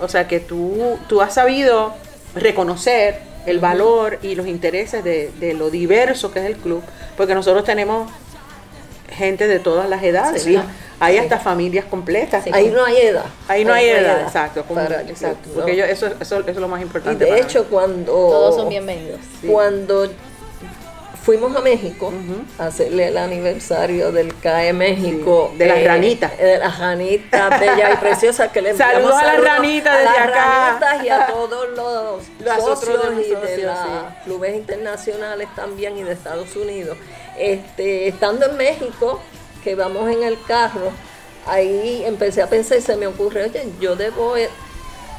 O 0.00 0.08
sea, 0.08 0.26
que 0.26 0.40
tú, 0.40 0.98
tú 1.08 1.20
has 1.20 1.34
sabido 1.34 1.94
reconocer 2.34 3.20
el 3.46 3.60
valor 3.60 4.18
y 4.22 4.34
los 4.34 4.46
intereses 4.46 5.04
de, 5.04 5.30
de, 5.38 5.54
lo 5.54 5.70
diverso 5.70 6.32
que 6.32 6.40
es 6.40 6.46
el 6.46 6.56
club, 6.56 6.82
porque 7.16 7.34
nosotros 7.34 7.64
tenemos 7.64 8.10
gente 9.08 9.46
de 9.46 9.60
todas 9.60 9.88
las 9.88 10.02
edades. 10.02 10.46
Hay 11.00 11.18
hasta 11.18 11.38
familias 11.38 11.84
completas. 11.84 12.44
Ahí 12.52 12.70
no 12.70 12.84
hay 12.84 12.96
edad. 12.98 13.26
Ahí 13.48 13.64
no 13.64 13.72
hay, 13.72 13.88
edad, 13.88 14.22
exacto. 14.22 14.64
exacto 15.08 15.50
porque 15.54 15.90
eso, 15.90 16.06
eso, 16.20 16.40
es 16.46 16.56
lo 16.56 16.68
más 16.68 16.82
importante. 16.82 17.28
Y 17.28 17.32
de 17.32 17.40
hecho, 17.40 17.64
cuando. 17.64 18.12
Todos 18.12 18.56
son 18.56 18.68
bienvenidos. 18.68 19.20
Cuando 19.46 20.08
fuimos 21.24 21.56
a 21.56 21.60
México 21.60 22.12
a 22.58 22.66
hacerle 22.66 23.08
el 23.08 23.16
aniversario 23.16 24.12
del 24.12 24.36
CAE 24.38 24.74
México. 24.74 25.52
de 25.56 25.66
las 25.66 25.78
eh, 25.78 25.88
ranitas. 25.88 26.36
De 26.36 26.58
las 26.58 26.78
ranitas 26.78 27.60
bellas 27.60 27.94
y 27.94 27.96
preciosas 27.96 28.52
que 28.52 28.60
le 28.60 28.74
Saludos 28.76 29.14
a 29.14 29.24
las 29.24 29.42
ranitas 29.42 29.98
desde 29.98 30.18
acá. 30.18 30.78
Ranitas 30.78 31.04
y 31.04 31.08
a 31.08 31.26
todos 31.26 31.68
los, 31.70 32.62
socios 32.64 33.12
y 33.26 33.30
de 33.30 33.62
los 33.64 33.78
clubes 34.24 34.54
internacionales 34.54 35.48
también 35.56 35.96
y 35.96 36.02
de 36.02 36.12
Estados 36.12 36.54
Unidos. 36.56 36.98
Este, 37.38 38.08
estando 38.08 38.46
en 38.46 38.56
México, 38.58 39.20
que 39.64 39.74
vamos 39.74 40.10
en 40.10 40.22
el 40.22 40.38
carro, 40.42 40.92
ahí 41.46 42.04
empecé 42.06 42.42
a 42.42 42.46
pensar 42.46 42.78
y 42.78 42.82
se 42.82 42.96
me 42.96 43.06
ocurre, 43.06 43.44
oye, 43.44 43.66
yo 43.80 43.96
debo 43.96 44.36
eh, 44.36 44.50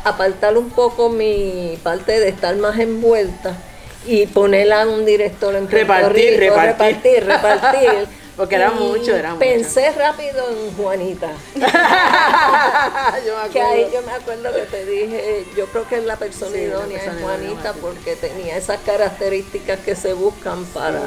apartar 0.03 0.57
un 0.57 0.69
poco 0.69 1.09
mi 1.09 1.77
parte 1.83 2.19
de 2.19 2.29
estar 2.29 2.55
más 2.55 2.79
envuelta 2.79 3.57
y 4.05 4.27
ponerla 4.27 4.83
en 4.83 4.89
un 4.89 5.05
director 5.05 5.55
en 5.55 5.69
repartir, 5.69 6.39
repartir, 6.39 7.25
repartir, 7.25 8.07
Porque 8.35 8.55
era 8.55 8.71
mucho, 8.71 9.15
era 9.15 9.35
Pensé 9.35 9.91
rápido 9.91 10.49
en 10.49 10.75
Juanita. 10.75 11.31
yo 11.55 13.51
que 13.51 13.61
ahí 13.61 13.87
yo 13.93 14.01
me 14.01 14.11
acuerdo 14.11 14.53
que 14.53 14.63
te 14.63 14.85
dije, 14.85 15.45
yo 15.55 15.67
creo 15.67 15.87
que 15.87 15.95
es 15.97 16.03
la 16.03 16.17
persona 16.17 16.57
idónea 16.57 17.01
en 17.01 17.21
Juanita 17.21 17.73
porque 17.73 18.17
tenía 18.17 18.57
esas 18.57 18.81
características 18.81 19.79
que 19.79 19.95
se 19.95 20.13
buscan 20.13 20.65
para 20.65 21.01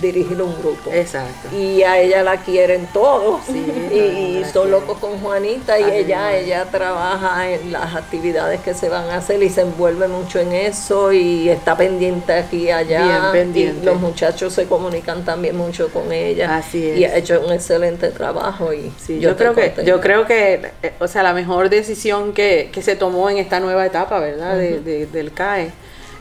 dirigir 0.00 0.40
un 0.40 0.54
grupo. 0.60 0.90
Exacto. 0.92 1.54
Y 1.56 1.82
a 1.82 1.98
ella 1.98 2.22
la 2.22 2.38
quieren 2.38 2.86
todos. 2.92 3.40
y, 3.48 4.42
son 4.52 4.70
locos 4.70 4.98
con 4.98 5.18
Juanita 5.20 5.78
y 5.78 5.84
ella, 5.84 6.36
ella 6.36 6.64
trabaja 6.70 7.50
en 7.50 7.72
las 7.72 7.94
actividades 7.94 8.60
que 8.60 8.74
se 8.74 8.88
van 8.88 9.08
a 9.10 9.16
hacer 9.16 9.42
y 9.42 9.48
se 9.50 9.60
envuelve 9.60 10.08
mucho 10.08 10.40
en 10.40 10.52
eso 10.52 11.12
y 11.12 11.48
está 11.48 11.76
pendiente 11.76 12.32
aquí 12.32 12.64
y 12.64 12.70
allá. 12.70 13.04
Bien 13.04 13.32
pendiente. 13.32 13.82
Y 13.82 13.84
los 13.86 14.00
muchachos 14.00 14.52
se 14.52 14.66
comunican 14.66 15.24
también 15.24 15.56
mucho 15.56 15.88
con 15.90 16.12
ella. 16.12 16.56
Así 16.56 16.88
es. 16.88 16.98
Y 16.98 17.04
ha 17.04 17.16
hecho 17.16 17.40
un 17.44 17.52
excelente 17.52 18.08
trabajo 18.10 18.72
y 18.72 18.92
yo, 19.20 19.36
creo 19.36 19.54
que 19.54 19.74
yo 19.84 20.00
creo 20.00 20.26
que 20.26 20.70
eh, 20.82 20.92
o 20.98 21.06
sea 21.06 21.22
la 21.22 21.32
mejor 21.32 21.68
decisión 21.68 22.32
que, 22.32 22.70
se 22.80 22.96
tomó 22.96 23.28
en 23.28 23.36
esta 23.36 23.60
nueva 23.60 23.84
etapa, 23.84 24.20
¿verdad? 24.20 24.56
de, 24.56 25.06
del 25.06 25.32
CAE 25.32 25.70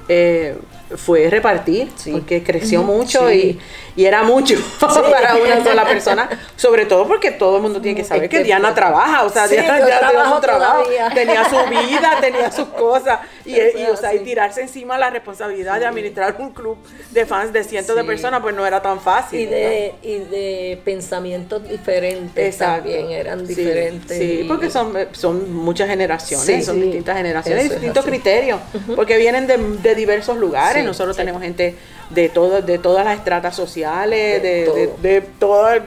eh, 0.09 0.55
fue 0.96 1.29
repartir, 1.29 1.89
porque 2.12 2.43
creció 2.43 2.81
mucho 2.81 3.31
y, 3.31 3.60
y, 3.96 4.05
era 4.05 4.24
mucho 4.24 4.55
para 4.79 5.36
una 5.36 5.63
sola 5.63 5.86
persona, 5.86 6.29
sobre 6.55 6.86
todo 6.86 7.08
porque 7.08 7.31
todo 7.31 7.58
el 7.58 7.62
mundo 7.62 7.79
tiene 7.81 7.96
que 7.96 8.03
saber 8.03 8.27
que, 8.29 8.43
Diana 8.43 8.74
trabaja, 8.74 9.24
o 9.24 9.29
sea, 9.29 9.48
Diana 9.48 9.79
ya 9.79 10.00
tenía 10.00 10.34
su 10.34 10.41
trabajo, 10.41 10.84
tenía 11.13 11.50
su 11.50 11.69
vida, 11.69 12.17
tenía 12.19 12.51
sus 12.51 12.67
cosas, 12.69 13.19
y, 13.46 13.55
o 13.91 13.96
sea, 13.96 14.15
y 14.15 14.19
tirarse 14.19 14.62
encima 14.62 14.98
la 14.98 15.10
responsabilidad 15.10 15.79
de 15.79 15.86
administrar 15.86 16.36
un 16.39 16.51
club 16.51 16.77
de 17.12 17.25
fans 17.25 17.53
de 17.53 17.63
cientos 17.63 17.96
de 17.96 18.03
personas, 18.03 18.41
pues 18.41 18.55
no 18.55 18.65
era 18.65 18.81
tan 18.81 19.00
fácil. 19.00 19.41
Y 19.41 19.46
de, 19.46 19.96
y 20.01 20.17
de 20.19 20.81
pensamientos 20.84 21.67
diferentes 21.67 22.58
también, 22.58 23.12
eran 23.12 23.46
diferentes. 23.46 24.17
Sí, 24.17 24.46
porque 24.48 24.69
son, 24.69 24.93
son 25.12 25.53
muchas 25.53 25.88
generaciones, 25.88 26.65
son 26.65 26.81
distintas 26.81 27.17
generaciones, 27.17 27.69
distintos 27.69 28.05
criterios, 28.05 28.60
porque 28.96 29.17
vienen 29.17 29.46
de, 29.46 29.58
de 29.58 29.96
diversos 29.96 30.38
lugares 30.38 30.78
nosotros 30.83 31.15
tenemos 31.15 31.41
gente 31.41 31.75
de 32.09 32.29
todo, 32.29 32.62
de 32.62 32.77
todas 32.77 33.05
las 33.05 33.17
estratas 33.17 33.55
sociales, 33.55 34.41
de, 34.41 34.91
de, 35.01 35.21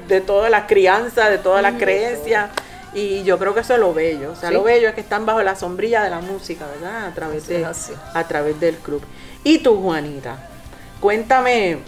de 0.08 0.20
todas 0.20 0.50
las 0.50 0.64
crianzas, 0.66 1.30
de 1.30 1.38
todas 1.38 1.62
las 1.62 1.74
creencias. 1.74 2.50
Y 2.94 3.22
yo 3.22 3.38
creo 3.38 3.54
que 3.54 3.60
eso 3.60 3.74
es 3.74 3.80
lo 3.80 3.94
bello. 3.94 4.32
O 4.32 4.36
sea, 4.36 4.50
lo 4.50 4.62
bello 4.62 4.88
es 4.88 4.94
que 4.94 5.00
están 5.00 5.24
bajo 5.24 5.42
la 5.42 5.56
sombrilla 5.56 6.02
de 6.02 6.10
la 6.10 6.20
música, 6.20 6.66
¿verdad? 6.66 7.06
A 7.06 7.14
través, 7.14 7.46
de, 7.46 7.64
a 7.64 8.28
través 8.28 8.60
del 8.60 8.76
club. 8.76 9.02
Y 9.44 9.58
tú, 9.58 9.80
Juanita, 9.80 10.48
cuéntame, 11.00 11.78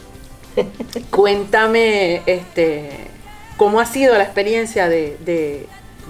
cuéntame, 1.10 2.22
este, 2.24 3.08
cómo 3.56 3.80
ha 3.80 3.86
sido 3.86 4.16
la 4.16 4.24
experiencia 4.24 4.88
de, 4.88 5.18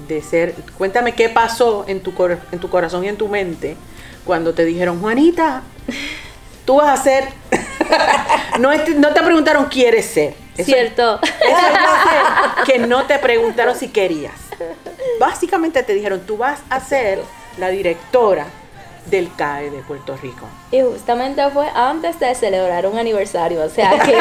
de, 0.09 0.23
ser, 0.23 0.55
cuéntame 0.79 1.15
qué 1.15 1.29
pasó 1.29 1.85
en 1.89 2.01
tu, 2.01 2.13
en 2.53 2.59
tu 2.61 2.71
corazón 2.71 3.05
y 3.05 3.09
en 3.09 3.17
tu 3.17 3.29
mente 3.29 3.77
cuando 4.25 4.55
te 4.55 4.65
dijeron, 4.65 5.01
Juanita, 5.01 5.63
tú 6.65 6.77
vas 6.77 6.99
a 6.99 7.03
ser, 7.03 7.29
no, 8.59 8.71
no 8.97 9.15
te 9.15 9.23
preguntaron 9.23 9.67
quieres 9.67 10.07
ser. 10.07 10.35
Cierto. 10.57 11.21
que 12.65 12.79
no 12.79 13.07
te 13.07 13.19
preguntaron 13.19 13.75
si 13.75 13.89
querías. 13.89 14.35
Básicamente 15.19 15.83
te 15.83 15.95
dijeron, 15.95 16.21
tú 16.25 16.37
vas 16.37 16.61
a 16.71 16.81
ser 16.81 17.21
la 17.59 17.69
directora 17.69 18.47
del 19.07 19.35
CAE 19.35 19.71
de 19.71 19.83
Puerto 19.83 20.17
Rico. 20.17 20.47
Y 20.71 20.81
justamente 20.81 21.49
fue 21.51 21.69
antes 21.75 22.19
de 22.21 22.35
celebrar 22.35 22.87
un 22.87 22.99
aniversario, 22.99 23.63
o 23.63 23.69
sea 23.69 23.99
que, 23.99 24.17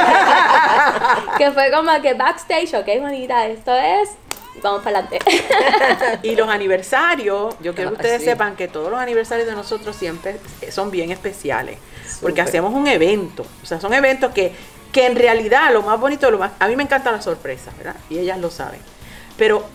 que 1.38 1.52
fue 1.52 1.72
como 1.72 2.02
que 2.02 2.14
backstage, 2.16 2.74
ok, 2.74 2.88
bonita, 3.00 3.46
esto 3.48 3.74
es 3.76 4.10
vamos 4.62 4.82
para 4.82 5.00
adelante. 5.00 5.20
y 6.24 6.36
los 6.36 6.48
aniversarios, 6.50 7.56
yo 7.60 7.74
quiero 7.74 7.92
que 7.92 7.96
ustedes 7.98 8.24
sepan 8.24 8.56
que 8.56 8.68
todos 8.68 8.90
los 8.92 9.00
aniversarios 9.00 9.48
de 9.48 9.56
nosotros 9.56 9.96
siempre 9.96 10.38
son 10.70 10.92
bien 10.92 11.12
especiales, 11.12 11.78
porque 12.22 12.41
hacemos 12.41 12.74
un 12.74 12.88
evento, 12.88 13.46
o 13.62 13.65
sea, 13.65 13.79
son 13.79 13.93
eventos 13.93 14.32
que, 14.32 14.53
que 14.91 15.05
en 15.05 15.15
realidad 15.15 15.72
lo 15.74 15.82
más 15.82 16.00
bonito, 16.00 16.29
lo 16.32 16.38
más, 16.38 16.51
a 16.60 16.67
mí 16.67 16.75
me 16.75 16.84
encanta 16.84 17.12
la 17.12 17.22
sorpresa, 17.22 17.72
¿verdad? 17.77 17.96
Y 18.10 18.17
ellas 18.17 18.39
lo 18.39 18.50
saben, 18.50 18.79
pero 19.38 19.65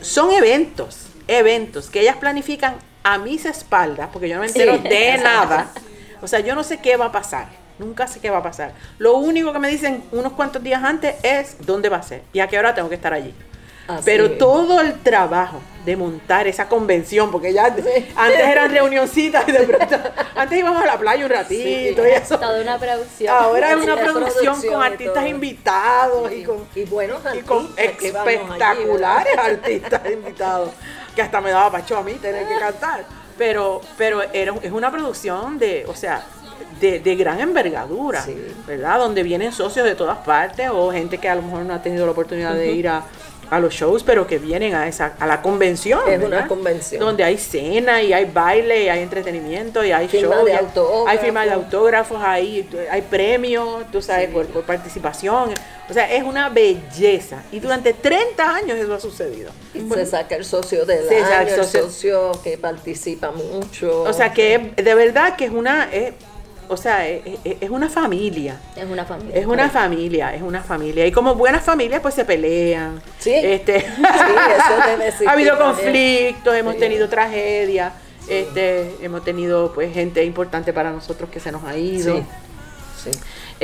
son 0.00 0.32
eventos, 0.32 1.06
eventos 1.28 1.88
que 1.90 2.00
ellas 2.00 2.16
planifican 2.16 2.76
a 3.02 3.18
mis 3.18 3.44
espaldas, 3.44 4.08
porque 4.12 4.28
yo 4.28 4.36
no 4.36 4.42
me 4.42 4.46
entero 4.46 4.78
de 4.78 5.18
nada, 5.18 5.70
O 6.20 6.28
sea, 6.28 6.40
yo 6.40 6.54
no 6.54 6.62
sé 6.62 6.78
qué 6.78 6.96
va 6.96 7.06
a 7.06 7.12
pasar. 7.12 7.48
Nunca 7.78 8.06
sé 8.06 8.20
qué 8.20 8.30
va 8.30 8.38
a 8.38 8.42
pasar. 8.42 8.72
Lo 8.98 9.16
único 9.16 9.52
que 9.52 9.58
me 9.58 9.68
dicen 9.68 10.04
unos 10.12 10.34
cuantos 10.34 10.62
días 10.62 10.84
antes 10.84 11.16
es 11.24 11.56
dónde 11.66 11.88
va 11.88 11.96
a 11.96 12.02
ser 12.02 12.22
y 12.32 12.38
a 12.38 12.46
qué 12.46 12.58
hora 12.58 12.74
tengo 12.74 12.88
que 12.88 12.94
estar 12.94 13.12
allí. 13.12 13.34
Pero 14.04 14.32
todo 14.32 14.80
el 14.80 15.00
trabajo 15.00 15.60
de 15.84 15.96
montar 15.96 16.46
esa 16.46 16.68
convención, 16.68 17.30
porque 17.30 17.52
ya 17.52 17.66
antes 17.66 17.84
eran 18.16 18.70
reunioncitas 18.70 19.48
y 19.48 19.52
de 19.52 19.60
pronto, 19.60 19.96
antes 20.36 20.58
íbamos 20.58 20.82
a 20.82 20.86
la 20.86 20.98
playa 20.98 21.24
un 21.24 21.30
ratito 21.30 22.06
y 22.06 22.10
eso. 22.10 22.38
Toda 22.38 22.60
una 22.60 22.78
producción. 22.78 23.34
Ahora 23.34 23.72
es 23.72 23.76
una 23.82 23.96
producción, 23.96 24.62
con 24.62 24.82
artistas 24.82 25.26
invitados 25.26 26.32
y 26.32 26.44
con, 26.44 26.66
y 26.74 26.84
buenos 26.84 27.20
y 27.34 27.40
con 27.40 27.68
espectaculares 27.76 29.36
artistas 29.36 30.02
invitados, 30.10 30.70
que 31.14 31.22
hasta 31.22 31.40
me 31.40 31.50
daba 31.50 31.72
pacho 31.72 31.96
a 31.96 32.02
mí 32.02 32.12
tener 32.14 32.46
que 32.46 32.58
cantar. 32.58 33.04
Pero, 33.36 33.80
pero 33.98 34.22
era, 34.32 34.54
es 34.62 34.70
una 34.70 34.90
producción 34.92 35.58
de, 35.58 35.84
o 35.88 35.96
sea, 35.96 36.24
de, 36.80 37.00
de, 37.00 37.16
gran 37.16 37.40
envergadura, 37.40 38.24
¿verdad? 38.66 38.98
Donde 38.98 39.22
vienen 39.22 39.52
socios 39.52 39.84
de 39.86 39.94
todas 39.94 40.18
partes 40.18 40.68
o 40.70 40.92
gente 40.92 41.18
que 41.18 41.28
a 41.28 41.34
lo 41.34 41.42
mejor 41.42 41.62
no 41.64 41.74
ha 41.74 41.82
tenido 41.82 42.04
la 42.04 42.12
oportunidad 42.12 42.54
de 42.54 42.72
ir 42.72 42.88
a, 42.88 43.04
a 43.52 43.60
los 43.60 43.74
shows, 43.74 44.02
pero 44.02 44.26
que 44.26 44.38
vienen 44.38 44.74
a 44.74 44.88
esa 44.88 45.14
a 45.18 45.26
la 45.26 45.42
convención. 45.42 46.00
Es 46.08 46.22
una 46.22 46.48
convención. 46.48 47.00
Donde 47.00 47.22
hay 47.22 47.36
cena 47.36 48.02
y 48.02 48.14
hay 48.14 48.24
baile 48.24 48.84
y 48.84 48.88
hay 48.88 49.00
entretenimiento 49.00 49.84
y 49.84 49.92
hay 49.92 50.06
shows. 50.06 50.46
De 50.46 50.54
hay 51.06 51.18
firmas 51.18 51.44
de 51.44 51.52
autógrafos, 51.52 52.18
hay, 52.22 52.66
hay 52.90 53.02
premios, 53.02 53.90
tú 53.92 54.00
sabes, 54.00 54.30
por, 54.30 54.46
participación. 54.62 55.50
O 55.90 55.92
sea, 55.92 56.10
es 56.10 56.22
una 56.22 56.48
belleza. 56.48 57.42
Y 57.52 57.60
durante 57.60 57.92
30 57.92 58.54
años 58.54 58.78
eso 58.78 58.94
ha 58.94 59.00
sucedido. 59.00 59.50
se 59.72 60.06
saca 60.06 60.34
el 60.34 60.46
socio 60.46 60.86
del 60.86 61.06
año, 61.10 61.48
el 61.48 61.64
socio, 61.64 62.32
que 62.42 62.56
participa 62.56 63.32
mucho. 63.32 64.04
O 64.04 64.12
sea, 64.14 64.32
que 64.32 64.72
de 64.76 64.94
verdad 64.94 65.36
que 65.36 65.44
es 65.44 65.50
una 65.50 65.90
o 66.68 66.76
sea, 66.76 67.06
es, 67.06 67.70
una 67.70 67.88
familia. 67.88 68.58
Es 68.76 68.84
una 68.84 69.04
familia. 69.04 69.36
Es 69.36 69.46
una 69.46 69.70
familia, 69.70 70.34
es 70.34 70.42
una 70.42 70.62
familia. 70.62 71.06
Y 71.06 71.12
como 71.12 71.34
buenas 71.34 71.64
familias, 71.64 72.00
pues 72.00 72.14
se 72.14 72.24
pelean. 72.24 73.02
Sí. 73.18 73.32
Este, 73.34 73.80
sí, 73.80 73.86
eso 73.86 74.86
debe 74.86 75.12
Ha 75.26 75.32
habido 75.32 75.58
conflictos, 75.58 76.54
hemos 76.54 76.76
tenido 76.78 77.08
tragedias, 77.08 77.92
este, 78.28 78.96
hemos 79.02 79.24
tenido 79.24 79.72
pues 79.72 79.92
gente 79.92 80.24
importante 80.24 80.72
para 80.72 80.92
nosotros 80.92 81.30
que 81.30 81.40
se 81.40 81.52
nos 81.52 81.64
ha 81.64 81.76
ido. 81.76 82.24
Sí. 83.02 83.10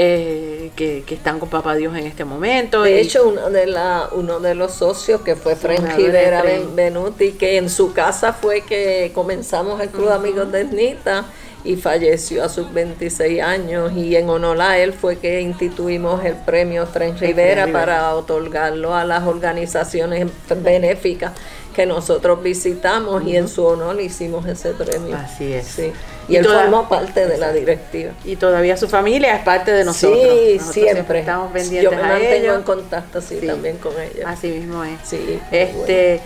Eh, 0.01 0.71
que, 0.77 1.03
están 1.09 1.41
con 1.41 1.49
Papá 1.49 1.75
Dios 1.75 1.97
en 1.97 2.07
este 2.07 2.25
momento. 2.25 2.83
De 2.83 3.01
hecho, 3.01 3.27
uno 3.27 3.51
de, 3.51 3.67
la, 3.67 4.09
uno 4.13 4.39
de 4.39 4.55
los 4.55 4.73
socios 4.73 5.23
que 5.23 5.35
fue 5.35 5.57
Fren 5.57 5.85
Rivera 5.97 6.45
Benuti, 6.75 7.33
que 7.33 7.57
en 7.57 7.69
su 7.69 7.93
casa 7.93 8.33
fue 8.33 8.61
que 8.61 9.11
comenzamos 9.13 9.81
el 9.81 9.89
Club 9.89 10.11
Amigos 10.11 10.53
de 10.53 10.65
Nita 10.65 11.25
y 11.69 11.77
falleció 11.77 12.45
a 12.45 12.49
sus 12.49 12.73
26 12.73 13.43
años 13.43 13.93
y 13.95 14.17
en 14.17 14.31
honor 14.31 14.59
a 14.63 14.79
él 14.79 14.95
fue 14.95 15.19
que 15.19 15.43
instituimos 15.43 16.25
el 16.25 16.35
premio 16.35 16.87
Fren 16.87 17.19
Rivera 17.19 17.67
para 17.71 18.15
otorgarlo 18.15 18.95
a 18.95 19.05
las 19.05 19.25
organizaciones 19.25 20.29
benéficas 20.63 21.33
que 21.77 21.85
nosotros 21.85 22.43
visitamos 22.43 23.23
y 23.25 23.37
en 23.37 23.49
su 23.49 23.67
honor 23.67 24.01
hicimos 24.01 24.47
ese 24.47 24.71
premio. 24.71 25.15
Así 25.15 25.53
es. 25.53 25.67
Sí. 25.67 25.93
Y, 26.27 26.37
él 26.37 26.47
formó 26.47 26.89
parte 26.89 27.27
de 27.27 27.37
la 27.37 27.53
directiva. 27.53 28.13
Y 28.25 28.37
todavía 28.37 28.79
su 28.79 28.89
familia 28.89 29.37
es 29.37 29.43
parte 29.43 29.71
de 29.71 29.85
nosotros. 29.85 30.21
Sí, 30.23 30.59
siempre. 30.73 31.21
Estamos 31.21 31.53
pendientes 31.53 31.83
Yo 31.83 31.91
me 31.91 32.03
mantengo 32.03 32.55
en 32.55 32.63
contacto 32.63 33.21
sí, 33.21 33.47
también 33.47 33.77
con 33.77 33.93
ella. 33.93 34.27
Así 34.27 34.49
mismo 34.49 34.83
es. 34.85 34.99
Sí. 35.05 35.39
Este, 35.53 36.23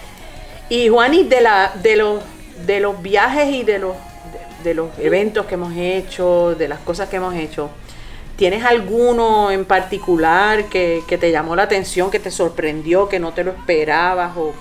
Y 0.69 0.89
Juaní, 0.89 1.25
de, 1.25 1.41
la, 1.41 1.73
de, 1.83 1.97
los, 1.97 2.23
de 2.65 2.78
los 2.78 3.02
viajes 3.02 3.52
y 3.52 3.65
de 3.65 3.81
los 3.81 3.97
de 4.63 4.75
los 4.75 4.91
eventos 4.99 5.47
que 5.47 5.55
hemos 5.55 5.75
hecho, 5.77 6.55
de 6.55 6.69
las 6.69 6.79
cosas 6.81 7.09
que 7.09 7.17
hemos 7.17 7.35
hecho, 7.35 7.71
¿tienes 8.37 8.65
alguno 8.65 9.51
en 9.51 9.65
particular 9.65 10.65
que, 10.65 11.03
te 11.09 11.31
llamó 11.31 11.57
la 11.57 11.65
atención, 11.65 12.11
que 12.11 12.19
te 12.19 12.31
sorprendió, 12.31 13.09
que 13.09 13.19
no 13.19 13.33
te 13.33 13.45
lo 13.45 13.53
esperabas 13.53 14.37
o 14.37 14.55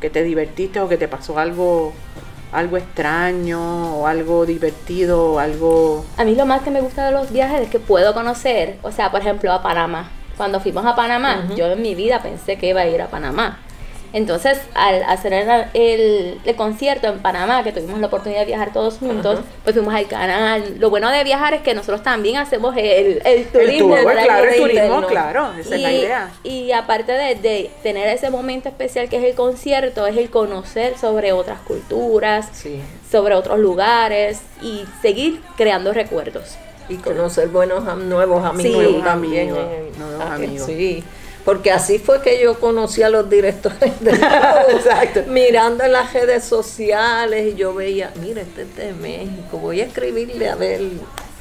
que, 0.00 0.10
te 0.10 0.22
divertiste 0.22 0.80
o 0.80 0.88
que 0.88 0.96
te 0.96 1.08
pasó 1.08 1.38
algo 1.38 1.92
algo 2.50 2.78
extraño 2.78 3.98
o 3.98 4.06
algo 4.06 4.46
divertido 4.46 5.34
o 5.34 5.38
algo... 5.38 6.06
A 6.16 6.24
mí 6.24 6.34
lo 6.34 6.46
más 6.46 6.62
que 6.62 6.70
me 6.70 6.80
gusta 6.80 7.04
de 7.04 7.12
los 7.12 7.30
viajes 7.30 7.60
es 7.60 7.68
que 7.68 7.78
puedo 7.78 8.14
conocer, 8.14 8.78
o 8.82 8.90
sea, 8.90 9.10
por 9.10 9.20
ejemplo, 9.20 9.52
a 9.52 9.62
Panamá. 9.62 10.08
Cuando 10.38 10.58
fuimos 10.58 10.86
a 10.86 10.96
Panamá, 10.96 11.46
yo 11.56 11.66
en 11.66 11.82
mi 11.82 11.94
vida 11.94 12.22
pensé 12.22 12.56
que 12.56 12.68
iba 12.68 12.80
a 12.80 12.86
ir 12.86 13.02
a 13.02 13.08
Panamá. 13.08 13.58
Entonces, 14.12 14.58
al 14.74 15.02
hacer 15.02 15.32
el, 15.74 16.40
el, 16.44 16.56
concierto 16.56 17.08
en 17.08 17.18
Panamá, 17.18 17.62
que 17.62 17.72
tuvimos 17.72 18.00
la 18.00 18.06
oportunidad 18.06 18.40
de 18.40 18.46
viajar 18.46 18.72
todos 18.72 18.98
juntos, 18.98 19.40
pues 19.64 19.74
fuimos 19.74 19.94
al 19.94 20.06
canal. 20.06 20.76
Lo 20.78 20.88
bueno 20.88 21.10
de 21.10 21.22
viajar 21.24 21.52
es 21.52 21.60
que 21.60 21.74
nosotros 21.74 22.02
también 22.02 22.38
hacemos 22.38 22.74
el, 22.76 23.20
el 23.24 23.46
turismo. 23.48 23.96
El 23.96 24.04
claro, 24.04 24.48
el 24.48 24.56
turismo, 24.56 25.06
claro, 25.06 25.52
esa 25.58 25.76
y, 25.76 25.78
es 25.78 25.82
la 25.82 25.92
idea. 25.92 26.30
Y 26.42 26.72
aparte 26.72 27.12
de, 27.12 27.34
de, 27.34 27.70
tener 27.82 28.08
ese 28.08 28.30
momento 28.30 28.70
especial 28.70 29.10
que 29.10 29.18
es 29.18 29.24
el 29.24 29.34
concierto, 29.34 30.06
es 30.06 30.16
el 30.16 30.30
conocer 30.30 30.96
sobre 30.96 31.32
otras 31.32 31.60
culturas, 31.60 32.50
sobre 33.10 33.34
otros 33.34 33.58
lugares 33.58 34.40
y 34.62 34.84
seguir 35.02 35.42
creando 35.56 35.92
recuerdos. 35.92 36.56
Y 36.88 36.96
conocer 36.96 37.48
buenos 37.48 37.84
nuevos 37.98 38.42
amigos 38.42 38.86
sí, 38.86 39.00
también. 39.04 39.50
Amigos, 39.50 39.98
nuevos 39.98 40.24
amigos. 40.24 40.66
Sí 40.66 41.04
porque 41.48 41.70
así 41.70 41.98
fue 41.98 42.20
que 42.20 42.38
yo 42.42 42.60
conocí 42.60 43.02
a 43.02 43.08
los 43.08 43.30
directores 43.30 43.98
de 44.00 44.10
Exacto. 44.68 45.22
mirando 45.28 45.82
en 45.82 45.92
las 45.92 46.12
redes 46.12 46.44
sociales 46.44 47.54
y 47.54 47.56
yo 47.56 47.72
veía, 47.72 48.12
mira, 48.20 48.42
este 48.42 48.64
es 48.64 48.76
de 48.76 48.92
México, 48.92 49.56
voy 49.56 49.80
a 49.80 49.86
escribirle 49.86 50.46
a 50.46 50.56
ver 50.56 50.82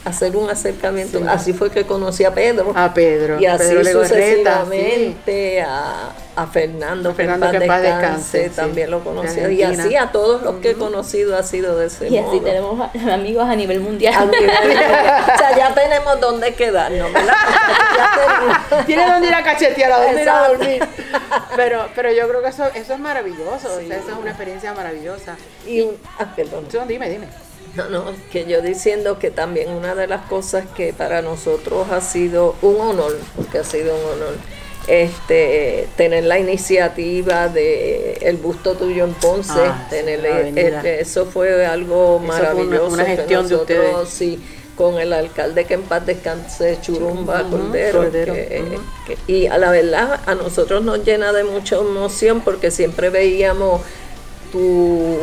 hacer 0.08 0.36
un 0.36 0.50
acercamiento. 0.50 1.22
Así 1.28 1.54
fue 1.54 1.70
que 1.70 1.86
conocí 1.86 2.24
a 2.24 2.34
Pedro. 2.34 2.72
A 2.76 2.94
Pedro. 2.94 3.40
Y 3.40 3.46
así 3.46 3.76
sucesivamente 3.84 5.62
a, 5.62 6.12
a, 6.36 6.48
Fernando, 6.48 7.14
Fernando 7.14 7.52
que, 7.52 7.62
paz 7.62 7.82
descanse, 7.82 8.50
también 8.50 8.90
lo 8.90 9.04
conocí. 9.04 9.40
Y 9.40 9.64
así 9.64 9.96
a 9.96 10.12
todos 10.12 10.42
los 10.42 10.56
que 10.56 10.72
he 10.72 10.74
conocido 10.76 11.38
ha 11.38 11.44
sido 11.44 11.78
de 11.78 11.88
ese 11.88 12.10
Y 12.10 12.18
así 12.18 12.40
tenemos 12.40 12.90
amigos 13.12 13.48
a 13.48 13.56
nivel 13.56 13.80
mundial. 13.88 14.30
o 14.30 15.38
sea, 15.38 15.56
ya 15.58 15.74
tenemos 15.74 16.20
dónde 16.20 16.54
quedarnos, 16.54 17.12
¿verdad? 17.12 17.36
Tiene 18.86 19.10
dónde 19.10 19.28
ir 19.28 19.34
a 19.34 19.44
cachetear, 19.44 19.92
a 19.92 20.06
dónde 20.06 20.22
ir 20.22 20.30
a 20.30 20.48
dormir. 20.48 20.88
Pero, 21.56 21.88
pero 21.96 22.12
yo 22.12 22.28
creo 22.28 22.42
que 22.42 22.50
eso, 22.50 22.66
eso 22.74 22.94
es 22.94 23.00
maravilloso. 23.00 23.68
O 23.74 23.88
sea, 23.88 23.98
eso 23.98 24.12
es 24.12 24.18
una 24.18 24.30
experiencia 24.30 24.74
maravillosa. 24.74 25.36
Y, 25.66 25.82
un, 25.82 25.98
ah, 26.20 26.34
perdón. 26.36 26.68
Dime, 26.88 27.10
dime. 27.10 27.28
No, 27.78 27.90
no, 27.90 28.06
que 28.32 28.46
yo 28.46 28.64
diciendo 28.64 29.20
que 29.20 29.30
también 29.30 29.70
una 29.70 29.94
de 29.94 30.08
las 30.08 30.26
cosas 30.26 30.66
que 30.76 30.94
para 30.94 31.22
nosotros 31.22 31.88
ha 31.92 32.02
sido 32.02 32.56
un 32.64 32.82
honor, 32.82 33.16
porque 33.36 33.60
ha 33.60 33.64
sido 33.64 33.96
un 33.96 34.04
honor, 34.14 34.34
este 34.88 35.88
tener 35.96 36.24
la 36.24 36.40
iniciativa 36.40 37.50
de 37.50 38.14
el 38.22 38.38
busto 38.38 38.74
tuyo 38.74 39.04
en 39.04 39.14
Ponce, 39.14 39.54
ah, 39.54 39.86
tener 39.92 40.26
este, 40.26 41.02
eso 41.02 41.28
fue 41.28 41.68
algo 41.68 42.18
maravilloso. 42.18 42.88
una, 42.88 43.06
gestión 43.06 43.48
de 43.48 43.56
ustedes. 43.56 44.10
Sí, 44.10 44.44
con 44.76 45.00
el 45.00 45.14
alcalde 45.14 45.66
que 45.66 45.76
en 45.76 45.84
paz 45.84 46.06
descanse, 46.06 46.80
Churumba 46.82 47.44
Cordero. 47.44 48.10
y 49.28 49.46
a 49.48 49.58
la 49.60 49.70
verdad 49.70 50.22
a 50.26 50.34
nosotros 50.34 50.84
nos 50.84 51.04
llena 51.04 51.32
de 51.32 51.44
mucha 51.44 51.76
emoción 51.78 52.42
porque 52.42 52.72
siempre 52.72 53.10
veíamos 53.10 53.82
tu 54.52 55.18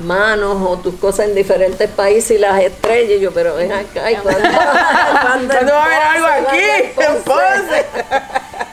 manos 0.00 0.56
o 0.60 0.76
tus 0.78 0.94
cosas 0.96 1.28
en 1.28 1.34
diferentes 1.34 1.88
países 1.90 2.32
y 2.32 2.38
las 2.38 2.62
estrellas. 2.62 3.18
Y 3.18 3.20
yo, 3.20 3.32
pero 3.32 3.54
ven 3.56 3.72
acá, 3.72 4.10
¿y 4.10 4.16
cuando 4.16 4.48
va 4.50 5.82
a 5.82 5.84
haber 5.84 6.02
algo 6.02 6.26
aquí? 6.48 6.58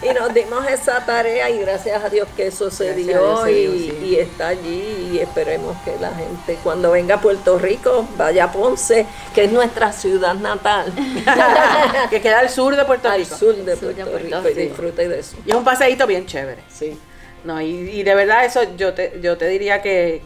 y 0.10 0.14
nos 0.14 0.34
dimos 0.34 0.68
esa 0.68 1.06
tarea 1.06 1.50
y 1.50 1.60
gracias 1.60 2.04
a 2.04 2.10
Dios 2.10 2.28
que 2.36 2.48
eso 2.48 2.70
se 2.70 2.94
dio, 2.94 3.48
y, 3.48 4.18
está 4.20 4.50
allí 4.50 5.12
y 5.14 5.20
esperemos 5.20 5.76
que 5.84 5.98
la 6.00 6.14
gente 6.14 6.58
cuando 6.64 6.92
venga 6.92 7.16
a 7.16 7.22
Puerto 7.22 7.58
Rico 7.58 8.08
vaya 8.18 8.46
a 8.46 8.52
Ponce, 8.52 9.06
que 9.34 9.46
es 9.46 9.52
nuestra 9.52 9.92
ciudad 9.92 10.36
natal. 10.36 10.94
que 12.10 12.22
queda 12.22 12.40
al 12.40 12.50
sur 12.50 12.76
de 12.76 12.86
Puerto 12.86 13.10
Rico. 13.12 13.34
Al 13.34 13.40
sur 13.40 13.56
de 13.56 13.76
Puerto, 13.76 14.18
Rico, 14.18 14.50
y 14.50 14.54
disfrute 14.54 15.08
de 15.08 15.20
eso. 15.20 15.38
Y 15.46 15.52
es 15.52 15.56
un 15.56 15.64
paseíto 15.64 16.06
bien 16.06 16.26
chévere. 16.26 16.64
Sí. 16.72 16.98
No, 17.44 17.62
y, 17.62 18.04
de 18.04 18.16
verdad 18.16 18.46
eso 18.46 18.62
yo 18.78 18.94
te, 18.94 19.20
yo 19.22 19.38
te 19.38 19.48
diría 19.48 19.82
que, 19.82 20.22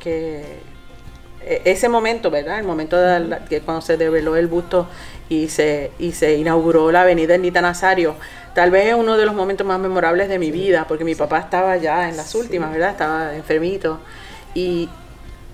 e, 1.41 1.61
ese 1.65 1.89
momento, 1.89 2.29
¿verdad? 2.29 2.59
El 2.59 2.65
momento 2.65 2.97
de 2.97 3.39
que 3.49 3.61
cuando 3.61 3.81
se 3.81 3.97
develó 3.97 4.35
el 4.35 4.47
busto 4.47 4.87
y 5.29 5.49
se, 5.49 5.91
y 5.97 6.11
se 6.11 6.35
inauguró 6.35 6.91
la 6.91 7.01
avenida 7.01 7.37
Nita 7.37 7.61
Nazario, 7.61 8.15
tal 8.53 8.69
vez 8.71 8.87
es 8.87 8.93
uno 8.93 9.17
de 9.17 9.25
los 9.25 9.33
momentos 9.33 9.65
más 9.65 9.79
memorables 9.79 10.29
de 10.29 10.37
mi 10.37 10.51
vida, 10.51 10.85
porque 10.87 11.03
mi 11.03 11.15
papá 11.15 11.39
estaba 11.39 11.77
ya 11.77 12.09
en 12.09 12.17
las 12.17 12.35
últimas, 12.35 12.71
¿verdad? 12.71 12.91
Estaba 12.91 13.35
enfermito. 13.35 13.99
Y, 14.53 14.89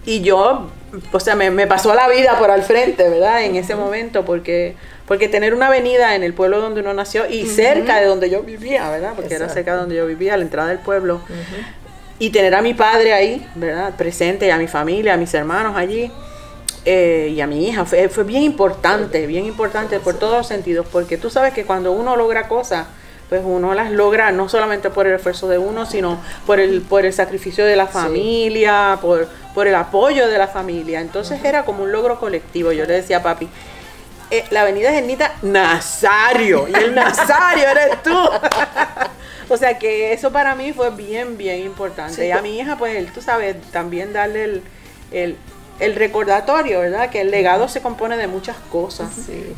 y 0.06 0.22
yo, 0.22 0.70
o 1.12 1.20
sea, 1.20 1.36
me, 1.36 1.50
me, 1.52 1.68
pasó 1.68 1.94
la 1.94 2.08
vida 2.10 2.38
por 2.38 2.52
al 2.52 2.64
frente, 2.64 3.10
¿verdad? 3.10 3.44
En 3.44 3.56
ese 3.56 3.76
momento, 3.76 4.26
porque 4.26 4.76
porque 5.08 5.28
tener 5.28 5.54
una 5.54 5.68
avenida 5.68 6.16
en 6.16 6.24
el 6.24 6.34
pueblo 6.34 6.62
donde 6.62 6.82
uno 6.82 6.94
nació 6.94 7.30
y 7.30 7.46
cerca 7.46 8.00
de 8.00 8.06
donde 8.06 8.30
yo 8.30 8.42
vivía, 8.42 8.90
¿verdad? 8.90 9.14
Porque 9.16 9.36
era 9.36 9.50
cerca 9.50 9.74
de 9.74 9.82
donde 9.82 9.96
yo 9.96 10.08
vivía, 10.08 10.36
a 10.36 10.38
la 10.38 10.44
entrada 10.44 10.70
del 10.70 10.80
pueblo. 10.80 11.22
Y 12.20 12.30
tener 12.30 12.56
a 12.56 12.62
mi 12.62 12.74
padre 12.74 13.14
ahí, 13.14 13.46
¿verdad? 13.56 13.96
Presente, 13.98 14.48
y 14.48 14.50
a 14.50 14.58
mi 14.58 14.68
familia, 14.68 15.16
a 15.16 15.18
mis 15.18 15.34
hermanos 15.34 15.76
allí. 15.76 16.12
eh, 16.86 17.32
y 17.34 17.42
a 17.42 17.48
mi 17.48 17.68
hija. 17.68 17.86
Fue, 17.86 18.10
fue 18.10 18.24
bien 18.24 18.44
importante, 18.44 19.26
bien 19.28 19.46
importante 19.46 20.00
por 20.00 20.16
todos 20.16 20.38
los 20.38 20.48
sentidos, 20.48 20.86
porque 20.92 21.18
tú 21.18 21.30
sabes 21.30 21.54
que 21.54 21.66
cuando 21.66 21.92
uno 21.92 22.16
logra 22.16 22.48
cosas, 22.48 22.88
pues 23.30 23.42
uno 23.44 23.74
las 23.74 23.92
logra 23.92 24.32
no 24.32 24.50
solamente 24.50 24.90
por 24.90 25.08
el 25.08 25.14
esfuerzo 25.14 25.48
de 25.48 25.58
uno, 25.58 25.86
sino 25.86 26.20
por 26.46 26.60
el, 26.60 26.82
por 26.82 27.06
el 27.06 27.14
sacrificio 27.14 27.66
de 27.66 27.76
la 27.76 27.88
familia, 27.88 29.00
por, 29.02 29.28
por 29.54 29.68
el 29.68 29.76
apoyo 29.76 30.28
de 30.28 30.38
la 30.38 30.48
familia. 30.48 31.02
Entonces 31.02 31.44
era 31.44 31.66
como 31.66 31.84
un 31.84 31.92
logro 31.92 32.20
colectivo. 32.20 32.72
Yo 32.72 32.86
le 32.86 32.94
decía 32.94 33.18
a 33.18 33.24
papi, 33.24 33.50
eh, 34.32 34.46
la 34.50 34.62
avenida 34.62 34.92
Genita 34.92 35.36
Nazario, 35.42 36.68
y 36.68 36.74
el 36.74 36.96
Nazario 36.96 37.68
eres 37.70 38.02
tú. 38.02 38.18
o 39.50 39.58
sea 39.58 39.78
que 39.78 40.14
eso 40.14 40.32
para 40.32 40.56
mí 40.56 40.74
fue 40.74 40.90
bien, 40.90 41.38
bien 41.38 41.60
importante. 41.60 42.28
y 42.28 42.32
a 42.32 42.42
mi 42.42 42.60
hija, 42.60 42.78
pues, 42.78 43.14
tú 43.14 43.22
sabes, 43.22 43.56
también 43.72 44.12
darle 44.12 44.44
el, 44.46 44.64
el 45.12 45.38
el 45.80 45.96
recordatorio, 45.96 46.80
¿verdad? 46.80 47.10
Que 47.10 47.22
el 47.22 47.32
legado 47.32 47.68
se 47.68 47.82
compone 47.82 48.16
de 48.18 48.28
muchas 48.28 48.56
cosas. 48.72 49.10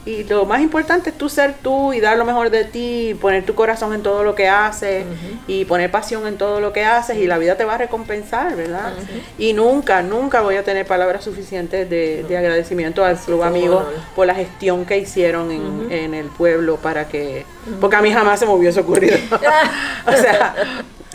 Y 0.05 0.23
lo 0.23 0.45
más 0.45 0.61
importante 0.61 1.09
es 1.09 1.17
tú 1.17 1.29
ser 1.29 1.55
tú 1.61 1.93
y 1.93 1.99
dar 1.99 2.17
lo 2.17 2.25
mejor 2.25 2.49
de 2.49 2.63
ti, 2.63 3.17
poner 3.19 3.45
tu 3.45 3.53
corazón 3.53 3.93
en 3.93 4.01
todo 4.01 4.23
lo 4.23 4.33
que 4.33 4.47
haces 4.47 5.05
y 5.47 5.65
poner 5.65 5.91
pasión 5.91 6.25
en 6.27 6.37
todo 6.37 6.59
lo 6.61 6.73
que 6.73 6.85
haces 6.85 7.17
y 7.17 7.27
la 7.27 7.37
vida 7.37 7.55
te 7.55 7.65
va 7.65 7.75
a 7.75 7.77
recompensar, 7.77 8.55
¿verdad? 8.55 8.93
Y 9.37 9.53
nunca, 9.53 10.01
nunca 10.01 10.41
voy 10.41 10.55
a 10.55 10.63
tener 10.63 10.85
palabras 10.85 11.23
suficientes 11.23 11.89
de, 11.89 12.35
agradecimiento 12.35 13.05
al 13.05 13.17
club 13.17 13.43
amigo 13.43 13.85
por 14.15 14.27
la 14.27 14.35
gestión 14.35 14.85
que 14.85 14.97
hicieron 14.97 15.51
en, 15.51 15.91
en 15.91 16.13
el 16.13 16.27
pueblo 16.27 16.77
para 16.77 17.07
que... 17.07 17.45
Porque 17.81 17.95
a 17.95 18.01
mí 18.01 18.11
jamás 18.11 18.39
se 18.39 18.45
me 18.45 18.53
hubiese 18.53 18.79
ocurrido. 18.79 19.17
o 20.07 20.11
sea, 20.11 20.55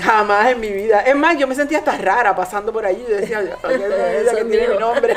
Jamás 0.01 0.53
en 0.53 0.61
mi 0.61 0.73
vida. 0.73 1.01
Es 1.01 1.17
más, 1.17 1.37
yo 1.39 1.47
me 1.47 1.55
sentía 1.55 1.79
hasta 1.79 1.97
rara 1.99 2.35
pasando 2.35 2.73
por 2.73 2.85
allí. 2.85 3.05
Yo 3.09 3.17
decía, 3.17 3.41
que 3.63 4.45
tiene 4.45 4.69
mi 4.69 4.79
nombre. 4.79 5.15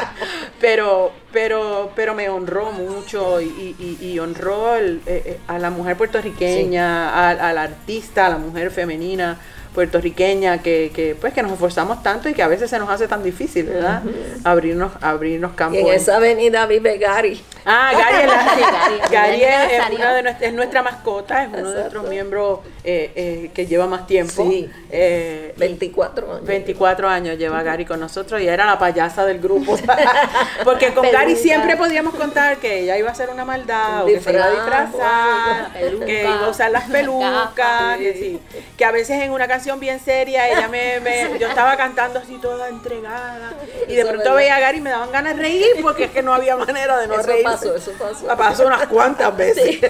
pero, 0.60 1.12
pero, 1.32 1.90
pero 1.94 2.14
me 2.14 2.28
honró 2.28 2.72
mucho 2.72 3.40
y, 3.40 4.18
honró 4.18 4.76
eh, 4.76 5.00
eh, 5.06 5.38
a 5.46 5.58
la 5.58 5.70
mujer 5.70 5.96
puertorriqueña, 5.96 7.28
al 7.28 7.58
artista, 7.58 8.26
a 8.26 8.30
la 8.30 8.38
mujer 8.38 8.70
femenina 8.70 9.38
puertorriqueña 9.78 10.58
que, 10.58 10.90
que, 10.92 11.14
pues 11.14 11.32
que 11.32 11.40
nos 11.40 11.52
esforzamos 11.52 12.02
tanto 12.02 12.28
y 12.28 12.34
que 12.34 12.42
a 12.42 12.48
veces 12.48 12.68
se 12.68 12.80
nos 12.80 12.90
hace 12.90 13.06
tan 13.06 13.22
difícil, 13.22 13.66
¿verdad? 13.66 14.02
Abrirnos, 14.42 14.90
abrirnos 15.00 15.52
campos. 15.52 15.78
Y 15.78 15.82
en 15.82 15.94
esa 15.94 16.16
avenida 16.16 16.66
vive 16.66 16.98
Gary. 16.98 17.40
Ah, 17.70 17.92
Gary, 17.92 18.22
es, 18.22 18.26
la, 18.26 19.08
Gary 19.10 19.42
es, 19.44 19.90
una 19.98 20.14
de 20.14 20.22
nuestra, 20.22 20.46
es 20.46 20.54
nuestra 20.54 20.82
mascota, 20.82 21.42
es 21.42 21.48
uno 21.48 21.70
de 21.70 21.80
nuestros 21.80 22.08
miembros 22.08 22.60
eh, 22.82 23.12
eh, 23.14 23.50
que 23.52 23.66
lleva 23.66 23.86
más 23.86 24.06
tiempo. 24.06 24.48
Sí. 24.48 24.70
Eh, 24.90 25.52
24 25.58 26.32
años. 26.32 26.46
24 26.46 27.08
años 27.08 27.36
lleva 27.36 27.62
Gary 27.62 27.84
con 27.84 28.00
nosotros 28.00 28.40
y 28.40 28.48
era 28.48 28.64
la 28.64 28.78
payasa 28.78 29.26
del 29.26 29.38
grupo. 29.38 29.76
Porque 30.64 30.94
con 30.94 31.10
Gary 31.10 31.36
siempre 31.36 31.76
podíamos 31.76 32.14
contar 32.14 32.56
que 32.56 32.80
ella 32.80 32.96
iba 32.96 33.10
a 33.10 33.12
hacer 33.12 33.28
una 33.28 33.44
maldad, 33.44 34.04
o 34.04 34.06
que 34.06 34.18
se 34.18 34.32
iba 34.32 34.44
a 34.46 34.50
disfrazar, 34.50 35.72
que 36.06 36.22
iba 36.22 36.46
a 36.46 36.48
usar 36.48 36.70
las 36.70 36.84
pelucas, 36.84 37.98
que, 37.98 38.14
sí, 38.14 38.40
que 38.78 38.84
a 38.86 38.92
veces 38.92 39.22
en 39.22 39.30
una 39.30 39.46
canción 39.46 39.78
bien 39.78 40.00
seria, 40.00 40.48
ella 40.48 40.68
me, 40.68 41.00
yo 41.38 41.48
estaba 41.48 41.76
cantando 41.76 42.18
así 42.18 42.38
toda 42.38 42.70
entregada 42.70 43.52
y 43.86 43.94
de 43.94 44.06
pronto 44.06 44.34
veía 44.34 44.56
a 44.56 44.60
Gary 44.60 44.78
y 44.78 44.80
me 44.80 44.90
daban 44.90 45.12
ganas 45.12 45.36
de 45.36 45.42
reír 45.42 45.66
porque 45.82 46.04
es 46.04 46.10
que 46.10 46.22
no 46.22 46.32
había 46.32 46.56
manera 46.56 46.98
de 46.98 47.08
no 47.08 47.18
reír. 47.18 47.44
Pasó, 47.60 47.74
eso 47.74 47.92
pasó. 47.98 48.26
Pasó 48.36 48.66
unas 48.66 48.86
cuantas 48.86 49.36
veces. 49.36 49.80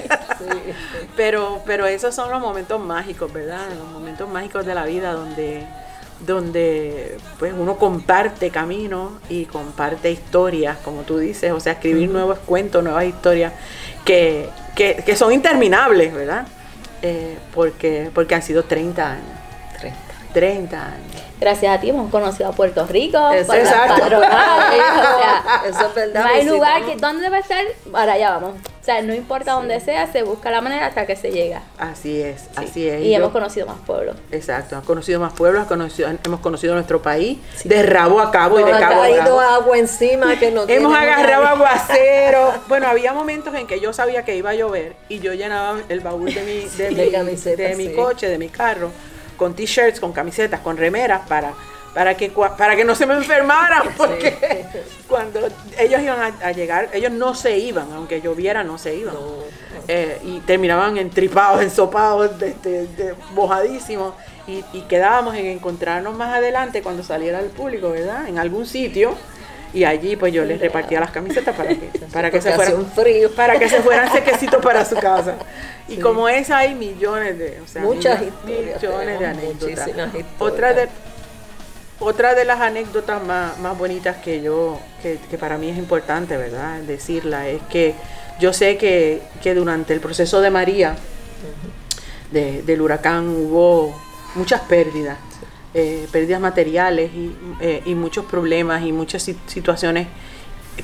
Pero, 1.17 1.63
pero 1.67 1.87
esos 1.87 2.15
son 2.15 2.31
los 2.31 2.41
momentos 2.41 2.81
mágicos, 2.81 3.33
¿verdad? 3.33 3.61
Los 3.79 3.89
momentos 3.89 4.29
mágicos 4.29 4.67
de 4.67 4.75
la 4.75 4.85
vida 4.85 5.13
donde 5.13 5.67
donde 6.21 7.17
pues 7.39 7.55
uno 7.57 7.77
comparte 7.77 8.51
camino 8.51 9.21
y 9.29 9.45
comparte 9.45 10.11
historias, 10.11 10.77
como 10.79 11.03
tú 11.03 11.19
dices, 11.19 11.53
o 11.53 11.61
sea, 11.61 11.75
escribir 11.75 12.11
nuevos 12.11 12.41
cuentos, 12.41 12.83
nuevas 12.83 13.05
historias 13.05 13.53
que, 14.05 14.49
que, 14.75 14.97
que 15.07 15.15
son 15.15 15.33
interminables, 15.33 16.13
¿verdad? 16.13 16.47
Eh, 17.03 17.39
porque, 17.55 18.11
porque 18.13 18.35
han 18.35 18.43
sido 18.43 18.65
30 18.65 19.13
años. 19.13 19.38
30 20.33 20.87
años. 20.87 21.23
Gracias 21.41 21.77
a 21.77 21.81
ti 21.81 21.91
hemos 21.91 22.11
conocido 22.11 22.49
a 22.49 22.53
Puerto 22.53 22.85
Rico. 22.87 23.31
Eso, 23.31 23.55
exacto. 23.55 24.05
eso 25.67 25.87
es 25.87 25.95
verdad. 25.95 26.25
No 26.25 26.29
hay 26.29 26.45
lugar 26.45 26.85
que, 26.85 26.97
¿dónde 26.97 27.23
debe 27.23 27.43
ser? 27.45 27.77
Para 27.93 28.15
allá 28.15 28.31
vamos. 28.31 28.55
O 28.81 28.85
sea, 28.85 29.03
no 29.03 29.15
importa 29.15 29.53
dónde 29.53 29.79
sea, 29.81 30.11
se 30.11 30.23
busca 30.23 30.51
la 30.51 30.61
manera 30.63 30.87
hasta 30.87 31.07
que 31.07 31.15
se 31.15 31.31
llega. 31.31 31.63
Así 31.77 32.23
es, 32.23 32.49
así 32.57 32.89
es. 32.89 33.05
Y, 33.05 33.15
hemos 33.15 33.31
conocido 33.33 33.67
más 33.67 33.77
pueblos. 33.87 34.17
Exacto, 34.33 34.77
hemos 34.77 34.87
conocido 34.87 35.21
más 35.21 35.35
pueblos, 35.35 35.67
hemos 36.25 36.41
conocido 36.41 36.75
nuestro 36.75 37.03
país 37.03 37.39
de 37.65 37.83
rabo 37.83 38.19
a 38.19 38.31
cabo 38.31 38.59
y 38.59 38.65
de 38.65 38.71
cabo 38.71 39.03
ha 39.03 39.09
caído 39.09 39.41
agua 39.41 39.79
encima 39.79 40.39
que 40.39 40.51
no 40.51 40.65
Hemos 40.69 40.97
agarrado 40.97 41.47
aguacero. 41.47 42.55
bueno, 42.67 42.89
había 42.89 43.13
momentos 43.13 43.55
en 43.55 43.67
que 43.67 43.79
yo 43.79 43.93
sabía 43.93 44.25
que 44.25 44.37
iba 44.37 44.51
a 44.51 44.55
llover 44.55 44.97
y 45.09 45.21
yo 45.21 45.35
llenaba 45.35 45.79
el 45.89 46.01
baúl 46.01 46.33
de 46.33 46.43
mi, 46.43 46.65
de, 46.77 47.57
de 47.57 47.77
mi 47.77 47.93
coche, 47.93 48.27
de 48.29 48.39
mi 48.39 48.49
carro 48.49 48.91
con 49.39 49.55
t-shirts, 49.55 50.01
con 50.01 50.13
camisetas, 50.13 50.61
con 50.61 50.77
remeras 50.77 51.27
para, 51.27 51.55
para, 51.95 52.15
que, 52.15 52.31
para 52.31 52.77
que 52.77 52.85
no 52.85 52.95
se 52.95 53.07
me 53.07 53.15
enfermaran, 53.15 53.85
porque 53.97 54.67
cuando 55.09 55.41
ellos 55.79 56.03
iban 56.03 56.35
a, 56.43 56.53
llegar, 56.53 56.91
ellos 56.93 57.13
no 57.13 57.35
se 57.35 57.57
iban, 57.57 57.91
aunque 57.95 58.21
lloviera, 58.21 58.63
no 58.63 58.77
se 58.77 58.95
iban. 58.95 59.15
Eh, 59.87 60.21
y 60.23 60.41
terminaban 60.41 60.99
entripados, 60.99 61.63
ensopados, 61.63 62.39
de, 62.39 62.53
de, 62.53 63.15
mojadísimos. 63.33 64.13
Y, 64.47 64.63
quedábamos 64.89 65.35
en 65.37 65.47
encontrarnos 65.47 66.15
más 66.15 66.35
adelante 66.35 66.83
cuando 66.83 67.03
saliera 67.03 67.41
el 67.41 67.51
público, 67.51 67.91
¿verdad? 67.91 68.29
En 68.29 68.39
algún 68.39 68.67
sitio 68.67 69.15
y 69.73 69.85
allí 69.85 70.17
pues 70.17 70.33
yo 70.33 70.45
les 70.45 70.61
repartía 70.61 71.01
las 71.01 71.11
camisetas 71.11 71.55
para 71.55 71.71
que 71.71 71.91
para 72.13 72.31
que 72.31 72.41
se 72.41 72.53
fueran 72.53 72.87
frío. 72.93 73.31
para 73.33 73.59
que 73.59 73.69
se 73.69 73.81
fueran 73.81 74.11
sequecitos 74.11 74.63
para 74.63 74.85
su 74.85 74.97
casa. 74.97 75.35
Y 75.89 75.97
como 75.99 76.29
es 76.29 76.51
hay 76.51 76.75
millones 76.75 77.39
de 77.39 77.61
o 77.63 77.67
sea, 77.67 77.83
muchas 77.83 78.21
millones 78.45 79.19
de 79.19 79.27
anécdotas. 79.27 79.91
otra 80.39 80.75
de 80.75 80.89
otra 82.01 82.35
de 82.35 82.45
las 82.45 82.61
anécdotas 82.61 83.23
más, 83.25 83.59
más 83.59 83.77
bonitas 83.77 84.17
que 84.19 84.41
yo 84.41 84.79
que, 85.03 85.19
para 85.39 85.59
mí 85.59 85.69
es 85.69 85.79
importante 85.79 86.37
verdad 86.37 86.81
decirla 86.81 87.49
es 87.49 87.61
que 87.71 87.95
yo 88.39 88.53
sé 88.53 88.77
que, 88.77 89.21
que 89.43 89.55
durante 89.55 89.95
el 89.95 90.01
proceso 90.01 90.41
de 90.41 90.51
María 90.51 90.97
del 92.31 92.81
huracán 92.81 93.29
hubo 93.29 94.01
muchas 94.35 94.61
pérdidas 94.63 95.19
eh, 95.79 96.09
pérdidas 96.11 96.41
materiales 96.41 97.13
eh, 97.61 97.83
y, 97.85 97.95
muchos 97.95 98.25
problemas 98.25 98.85
y 98.85 98.91
muchas 98.91 99.31
situaciones 99.47 100.09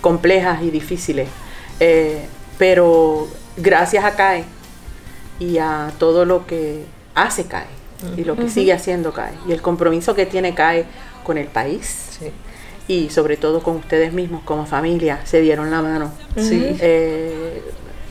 complejas 0.00 0.62
y 0.62 0.70
difíciles. 0.70 1.28
Eh, 1.80 2.26
pero 2.58 3.26
gracias 3.56 4.04
a 4.04 4.14
CAE 4.14 4.44
y 5.40 5.58
a 5.58 5.90
todo 5.98 6.24
lo 6.24 6.46
que 6.46 6.84
hace 7.16 7.46
CAE 7.46 7.66
y 8.16 8.22
lo 8.22 8.36
que 8.36 8.48
sigue 8.48 8.72
haciendo 8.72 9.12
CAE 9.12 9.34
y 9.48 9.52
el 9.52 9.62
compromiso 9.62 10.14
que 10.14 10.26
tiene 10.26 10.54
CAE 10.54 10.84
con 11.24 11.38
el 11.38 11.48
país 11.48 12.20
y 12.86 13.10
sobre 13.10 13.36
todo 13.36 13.64
con 13.64 13.74
ustedes 13.74 14.12
mismos 14.12 14.42
como 14.44 14.64
familia 14.64 15.20
se 15.24 15.40
dieron 15.40 15.72
la 15.72 15.82
mano. 15.82 16.12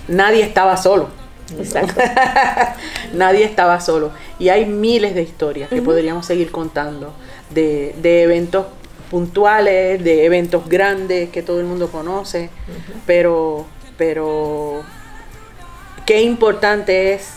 nadie 0.09 0.43
estaba 0.43 0.75
solo 0.75 1.22
Nadie 3.13 3.45
estaba 3.45 3.79
solo. 3.79 4.11
Y 4.39 4.49
hay 4.49 4.65
miles 4.65 5.15
de 5.15 5.23
historias 5.23 5.69
que 5.69 5.81
podríamos 5.81 6.25
seguir 6.25 6.51
contando 6.51 7.13
de, 7.49 7.93
eventos 8.23 8.65
puntuales, 9.09 10.03
de 10.03 10.25
eventos 10.25 10.67
grandes 10.67 11.29
que 11.29 11.41
todo 11.43 11.59
el 11.59 11.65
mundo 11.65 11.89
conoce, 11.89 12.49
pero, 13.05 13.65
pero 13.97 14.81
qué 16.05 16.21
importante 16.21 17.13
es 17.13 17.29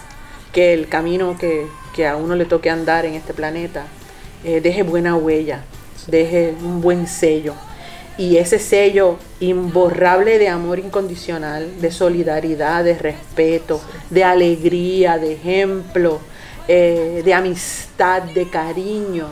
que 0.52 0.72
el 0.72 0.88
camino 0.88 1.36
que, 1.38 1.66
a 2.06 2.16
uno 2.16 2.36
le 2.36 2.44
toque 2.44 2.68
andar 2.68 3.06
en 3.06 3.14
este 3.14 3.32
planeta 3.32 3.86
eh, 4.44 4.60
deje 4.60 4.82
buena 4.82 5.16
huella, 5.16 5.64
deje 6.08 6.54
un 6.62 6.82
buen 6.82 7.06
sello 7.06 7.54
y 8.18 8.38
ese 8.38 8.58
sello 8.58 9.16
imborrable 9.40 10.38
de 10.38 10.48
amor 10.48 10.78
incondicional, 10.78 11.80
de 11.80 11.90
solidaridad, 11.90 12.82
de 12.82 12.94
respeto, 12.94 13.80
de 14.08 14.24
alegría, 14.24 15.18
de 15.18 15.34
ejemplo, 15.34 16.20
eh, 16.66 17.22
de 17.24 17.34
amistad, 17.34 18.22
de 18.22 18.48
cariño, 18.48 19.26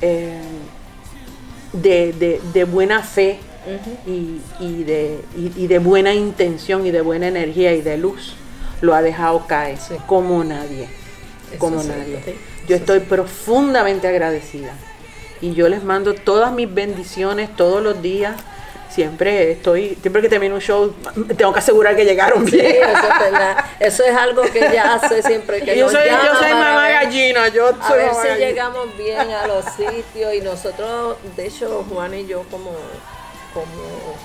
eh, 0.00 0.40
de, 1.72 2.64
buena 2.70 3.02
fe 3.02 3.40
y, 4.06 4.84
de, 4.84 5.78
buena 5.78 6.14
intención 6.14 6.86
y 6.86 6.92
de 6.92 7.00
buena 7.00 7.26
energía 7.26 7.74
y 7.74 7.82
de 7.82 7.98
luz, 7.98 8.36
lo 8.82 8.94
ha 8.94 9.02
dejado 9.02 9.46
caer 9.48 9.78
como 10.06 10.44
nadie, 10.44 10.88
como 11.58 11.82
nadie. 11.82 12.36
Yo 12.68 12.76
estoy 12.76 13.00
profundamente 13.00 14.06
agradecida 14.06 14.76
y 15.42 15.52
yo 15.52 15.68
les 15.68 15.84
mando 15.84 16.14
todas 16.14 16.52
mis 16.52 16.72
bendiciones 16.72 17.54
todos 17.54 17.82
los 17.82 18.00
días. 18.00 18.36
Siempre 18.88 19.52
estoy, 19.52 19.98
siempre 20.00 20.22
que 20.22 20.28
termino 20.28 20.54
un 20.54 20.60
show, 20.60 20.94
tengo 21.36 21.52
que 21.52 21.58
asegurar 21.58 21.96
que 21.96 22.04
llegaron 22.04 22.44
bien. 22.44 22.76
eso, 22.76 23.08
es 23.80 23.88
eso 23.88 24.04
es 24.04 24.14
algo 24.14 24.42
que 24.42 24.58
ella 24.58 24.94
hace 24.94 25.22
siempre 25.22 25.62
que 25.62 25.76
yo 25.76 25.88
soy, 25.88 26.08
yo 26.08 26.36
soy 26.38 26.50
mamá 26.50 26.88
gallina, 26.90 27.48
yo 27.48 27.68
a 27.68 27.92
ver 27.94 28.10
si 28.14 28.38
llegamos 28.38 28.96
bien 28.96 29.30
a 29.30 29.46
los 29.46 29.64
sitios 29.76 30.34
y 30.34 30.40
nosotros, 30.42 31.16
de 31.36 31.46
hecho, 31.46 31.86
Juan 31.90 32.14
y 32.14 32.26
yo 32.26 32.44
como 32.50 32.70
como 33.54 34.16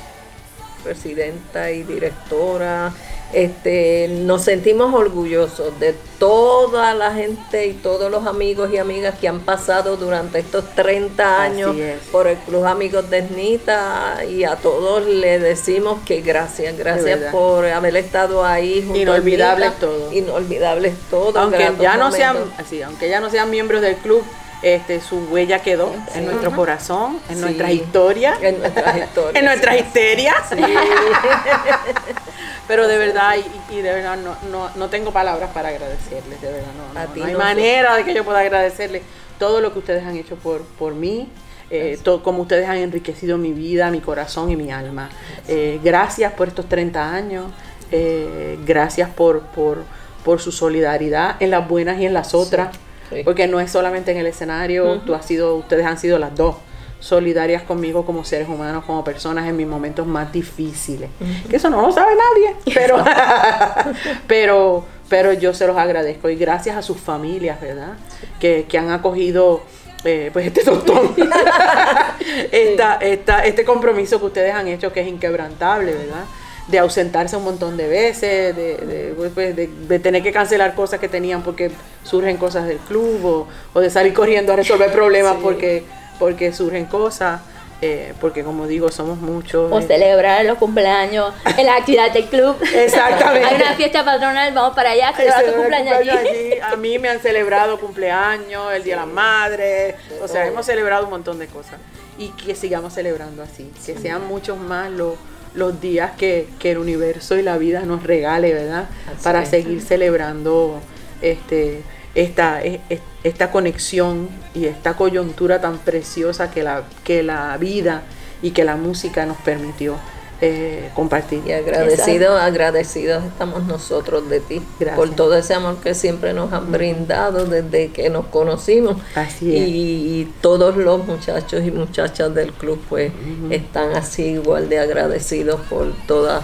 presidenta 0.83 1.71
y 1.71 1.83
directora. 1.83 2.91
Este, 3.33 4.07
nos 4.07 4.43
sentimos 4.43 4.93
orgullosos 4.93 5.77
de 5.81 5.93
toda 6.17 6.93
la 6.93 7.13
gente 7.13 7.67
y 7.67 7.73
todos 7.73 8.09
los 8.09 8.25
amigos 8.25 8.71
y 8.71 8.77
amigas 8.77 9.15
que 9.19 9.27
han 9.27 9.41
pasado 9.41 9.97
durante 9.97 10.39
estos 10.39 10.73
30 10.75 11.41
años 11.41 11.75
por 12.11 12.27
el 12.27 12.37
Club 12.37 12.65
Amigos 12.65 13.09
de 13.09 13.23
Nita 13.23 14.23
y 14.27 14.45
a 14.45 14.55
todos 14.55 15.05
le 15.05 15.39
decimos 15.39 15.99
que 16.05 16.21
gracias, 16.21 16.77
gracias 16.77 17.31
por 17.31 17.65
haber 17.65 17.97
estado 17.97 18.45
ahí 18.45 18.81
junto 18.81 19.01
Inolvidables 19.01 19.77
todo. 19.77 20.13
Inolvidables 20.13 20.95
todo. 21.09 21.37
Aunque 21.37 21.73
ya 21.81 21.97
no 21.97 22.11
sean, 22.13 22.37
así, 22.57 22.81
aunque 22.81 23.09
ya 23.09 23.19
no 23.19 23.29
sean 23.29 23.49
miembros 23.49 23.81
del 23.81 23.97
club, 23.97 24.23
este, 24.61 25.01
su 25.01 25.17
huella 25.29 25.59
quedó 25.61 25.93
en 26.15 26.25
nuestro 26.25 26.51
corazón, 26.55 27.19
en 27.29 27.41
nuestra 27.41 27.71
historia, 27.71 28.37
en 28.41 28.59
nuestras 28.59 28.97
historias, 29.03 29.35
en 29.35 29.45
nuestras 29.45 29.79
histerias. 29.79 30.35
Pero 32.67 32.87
de 32.87 32.97
verdad, 32.97 33.35
y, 33.71 33.75
de 33.77 33.93
verdad 33.93 34.17
no, 34.17 34.69
no, 34.75 34.89
tengo 34.89 35.11
palabras 35.11 35.51
para 35.53 35.69
agradecerles, 35.69 36.41
de 36.41 36.51
verdad, 36.51 36.67
no, 37.15 37.23
hay 37.23 37.35
manera 37.35 37.95
de 37.95 38.03
que 38.03 38.13
yo 38.13 38.25
pueda 38.25 38.39
agradecerles 38.39 39.03
todo 39.39 39.61
lo 39.61 39.71
que 39.71 39.79
ustedes 39.79 40.03
han 40.03 40.17
hecho 40.17 40.35
por, 40.35 40.63
por 40.63 40.93
mí. 40.93 41.29
Eh, 41.69 41.99
todo, 42.01 42.23
como 42.23 42.43
ustedes 42.43 42.67
han 42.69 42.77
enriquecido 42.77 43.37
mi 43.37 43.51
vida, 43.51 43.91
mi 43.91 43.99
corazón 43.99 44.49
y 44.49 44.55
mi 44.55 44.71
alma. 44.71 45.09
Eh, 45.47 45.79
gracias 45.83 46.31
por 46.33 46.47
estos 46.47 46.67
30 46.69 47.13
años, 47.13 47.45
eh, 47.91 48.57
gracias 48.65 49.09
por, 49.09 49.41
por, 49.47 49.83
por, 50.23 50.39
su 50.39 50.53
solidaridad 50.53 51.35
en 51.41 51.51
las 51.51 51.67
buenas 51.67 51.99
y 51.99 52.05
en 52.05 52.13
las 52.13 52.33
otras. 52.33 52.75
Porque 53.23 53.47
no 53.47 53.61
es 53.61 53.71
solamente 53.71 54.11
en 54.11 54.17
el 54.17 54.27
escenario, 54.27 54.99
tú 55.05 55.15
has 55.15 55.25
sido, 55.25 55.55
ustedes 55.55 55.85
han 55.85 55.97
sido 55.97 56.19
las 56.19 56.35
dos 56.35 56.57
solidarias 56.99 57.63
conmigo 57.63 58.05
como 58.05 58.23
seres 58.23 58.47
humanos, 58.47 58.83
como 58.85 59.03
personas 59.03 59.47
en 59.47 59.55
mis 59.55 59.67
momentos 59.67 60.07
más 60.07 60.31
difíciles. 60.31 61.09
Que 61.49 61.57
eso 61.57 61.69
no 61.69 61.81
lo 61.81 61.91
sabe 61.91 62.13
nadie, 62.15 62.55
pero, 62.73 63.03
pero, 64.27 64.85
pero 65.09 65.33
yo 65.33 65.53
se 65.53 65.67
los 65.67 65.77
agradezco 65.77 66.29
y 66.29 66.35
gracias 66.35 66.75
a 66.75 66.81
sus 66.81 66.99
familias, 66.99 67.61
¿verdad? 67.61 67.93
Que, 68.39 68.65
que 68.67 68.77
han 68.77 68.89
acogido 68.91 69.61
eh, 70.03 70.29
pues 70.31 70.47
este 70.47 70.63
doctor, 70.63 71.13
esta, 72.51 72.95
esta, 72.95 73.45
este 73.45 73.65
compromiso 73.65 74.19
que 74.19 74.25
ustedes 74.25 74.53
han 74.53 74.67
hecho 74.67 74.93
que 74.93 75.01
es 75.01 75.07
inquebrantable, 75.07 75.93
¿verdad? 75.93 76.25
de 76.67 76.79
ausentarse 76.79 77.37
un 77.37 77.45
montón 77.45 77.77
de 77.77 77.87
veces, 77.87 78.55
de, 78.55 79.13
pues, 79.15 79.31
pues, 79.33 79.55
de, 79.55 79.67
de, 79.67 79.99
tener 79.99 80.21
que 80.21 80.31
cancelar 80.33 80.75
cosas 80.75 80.99
que 80.99 81.07
tenían 81.07 81.41
porque 81.41 81.71
surgen 82.03 82.37
cosas 82.37 82.67
del 82.67 82.77
club 82.77 83.47
o, 83.73 83.79
de 83.79 83.89
salir 83.89 84.13
corriendo 84.13 84.53
a 84.53 84.57
resolver 84.57 84.91
problemas 84.91 85.37
porque, 85.41 85.83
porque 86.19 86.53
surgen 86.53 86.85
cosas. 86.85 87.41
Eh, 87.79 88.15
porque 88.19 88.43
como 88.43 88.65
digo, 88.65 88.89
somos 88.89 89.19
muchos. 89.19 89.71
O 89.71 89.81
celebrar 89.81 90.43
los 90.45 90.57
cumpleaños 90.57 91.31
en 91.57 91.65
la 91.67 91.75
actividad 91.75 92.11
del 92.11 92.25
club. 92.25 92.57
Exactamente. 92.73 93.47
Hay 93.47 93.55
una 93.55 93.75
fiesta 93.75 94.03
patronal, 94.03 94.51
vamos 94.51 94.75
para 94.75 94.91
allá, 94.91 95.13
celebrar 95.15 95.45
tu 95.45 95.53
cumpleaños, 95.53 95.93
allí. 95.93 96.59
A 96.59 96.75
mí 96.75 96.97
me 96.97 97.09
han 97.09 97.19
celebrado 97.19 97.79
cumpleaños, 97.79 98.73
el 98.73 98.83
Día 98.83 98.95
de 98.95 99.01
la 99.01 99.05
Madre, 99.05 99.95
o 100.23 100.27
sea, 100.27 100.47
hemos 100.47 100.65
celebrado 100.65 101.03
un 101.03 101.11
montón 101.11 101.37
de 101.37 101.45
cosas. 101.45 101.75
Y 102.17 102.29
que 102.29 102.55
sigamos 102.55 102.93
celebrando 102.93 103.43
así, 103.43 103.71
que 103.85 103.95
sean 103.95 104.27
muchos 104.27 104.57
más 104.57 104.89
los 104.89 105.13
los 105.57 105.81
días 105.81 106.11
que, 106.17 106.47
el 106.63 106.77
universo 106.77 107.35
y 107.35 107.41
la 107.41 107.57
vida 107.57 107.81
nos 107.81 108.03
regale, 108.03 108.53
¿verdad? 108.53 108.87
Para 109.23 109.45
seguir 109.45 109.81
celebrando 109.81 110.79
este, 111.21 111.81
esta, 112.15 112.63
e, 112.63 112.79
e, 112.89 112.99
esta 113.27 113.51
conexión 113.51 114.29
y 114.53 114.65
esta 114.65 114.95
coyuntura 114.95 115.61
tan 115.61 115.77
preciosa 115.79 116.51
que 116.51 116.63
la, 116.63 116.83
que 117.03 117.23
la 117.23 117.57
vida 117.57 118.03
y 118.41 118.51
que 118.51 118.63
la 118.63 118.75
música 118.75 119.25
nos 119.25 119.37
permitió 119.37 119.95
eh, 120.39 120.91
compartir. 120.93 121.41
Y 121.47 121.51
agradecidos, 121.51 122.39
agradecidos 122.39 123.23
estamos 123.23 123.63
nosotros 123.63 124.29
de 124.29 124.39
ti 124.39 124.61
por 124.95 125.09
todo 125.15 125.35
ese 125.35 125.55
amor 125.55 125.77
que 125.77 125.95
siempre 125.95 126.31
nos 126.33 126.53
han 126.53 126.71
brindado 126.71 127.45
desde 127.45 127.89
que 127.89 128.11
nos 128.11 128.27
conocimos. 128.27 128.97
Así 129.15 129.47
Y, 129.47 130.33
todos 130.41 130.77
los 130.77 131.05
muchachos 131.07 131.63
y 131.65 131.71
muchachas 131.71 132.35
del 132.35 132.53
club 132.53 132.79
pues 132.87 133.11
están 133.49 133.95
así 133.95 134.25
igual 134.25 134.69
de 134.69 134.77
agradecidos 134.77 135.59
por 135.61 135.91
toda, 136.05 136.43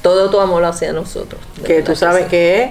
todo 0.00 0.30
tu 0.30 0.40
amor 0.40 0.64
hacia 0.64 0.94
nosotros. 0.94 1.40
Que 1.66 1.82
tú 1.82 1.94
sabes 1.94 2.26
que 2.28 2.62
es 2.62 2.70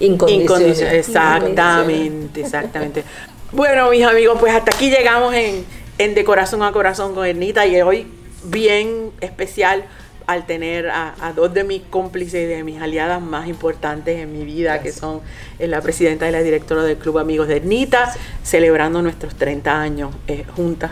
incondicional. 0.00 0.94
Exactamente, 0.94 2.40
exactamente. 2.40 3.04
bueno, 3.52 3.90
mis 3.90 4.04
amigos, 4.04 4.38
pues 4.38 4.54
hasta 4.54 4.74
aquí 4.74 4.90
llegamos 4.90 5.34
en, 5.34 5.64
en 5.98 6.14
De 6.14 6.24
Corazón 6.24 6.62
a 6.62 6.72
Corazón 6.72 7.14
con 7.14 7.26
Ernita 7.26 7.66
y 7.66 7.80
hoy 7.80 8.06
bien 8.44 9.10
especial 9.20 9.84
al 10.28 10.44
tener 10.44 10.90
a, 10.90 11.32
dos 11.34 11.54
de 11.54 11.64
mis 11.64 11.80
cómplices 11.84 12.42
y 12.42 12.44
de 12.44 12.62
mis 12.62 12.82
aliadas 12.82 13.18
más 13.18 13.48
importantes 13.48 14.18
en 14.18 14.30
mi 14.30 14.44
vida, 14.44 14.82
que 14.82 14.92
son 14.92 15.22
eh, 15.58 15.66
la 15.66 15.80
presidenta 15.80 16.28
y 16.28 16.32
la 16.32 16.42
directora 16.42 16.82
del 16.82 16.98
Club 16.98 17.18
Amigos 17.18 17.48
de 17.48 17.56
Ernita, 17.56 18.12
celebrando 18.42 19.00
nuestros 19.00 19.34
30 19.36 19.80
años 19.80 20.14
eh, 20.26 20.44
juntas, 20.54 20.90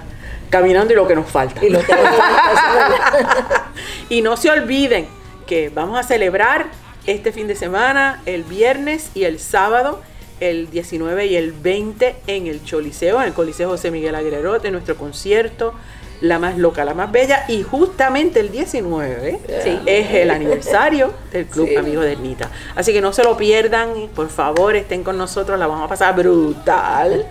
caminando 0.49 0.95
y 0.95 0.97
lo 0.97 1.07
que 1.07 1.14
nos 1.14 1.31
falta. 1.31 1.62
Y, 1.62 1.69
lo 1.69 1.81
que 1.81 1.95
nos 1.95 2.16
falta 2.16 3.73
y 4.09 4.23
no 4.23 4.38
se 4.38 4.51
olviden 4.51 5.07
que 5.47 5.69
vamos 5.69 6.01
a 6.01 6.03
celebrar 6.03 6.69
este 7.07 7.33
fin 7.33 7.47
de 7.47 7.55
semana, 7.55 8.21
el 8.27 8.45
viernes 8.45 9.11
y 9.14 9.25
el 9.25 9.38
sábado, 9.38 10.01
el 10.40 10.71
19 10.71 11.27
y 11.27 11.37
el 11.37 11.53
20 11.53 12.16
en 12.27 12.47
el 12.47 12.64
Choliseo, 12.64 13.21
en 13.21 13.29
el 13.29 13.33
Coliseo 13.33 13.71
José 13.71 13.90
Miguel 13.90 14.14
Aguilerote, 14.14 14.71
nuestro 14.71 14.97
concierto 14.97 15.75
la 16.21 16.38
más 16.38 16.57
loca, 16.57 16.85
la 16.85 16.95
más 16.95 17.12
bella, 17.12 17.45
y 17.49 17.62
justamente 17.62 18.40
el 18.40 18.51
19 18.51 19.38
es 19.85 20.14
el 20.14 20.31
aniversario 20.31 21.12
del 21.31 21.47
Club 21.47 21.69
Amigos 21.79 22.05
de 22.05 22.12
Ernita. 22.12 22.51
Así 22.75 22.92
que 22.92 23.01
no 23.01 23.12
se 23.12 23.23
lo 23.23 23.37
pierdan, 23.37 24.09
por 24.14 24.31
favor, 24.31 24.77
estén 24.77 25.05
con 25.05 25.19
nosotros, 25.19 25.59
la 25.59 25.66
vamos 25.66 25.85
a 25.85 25.88
pasar 25.88 26.16
brutal. 26.16 27.27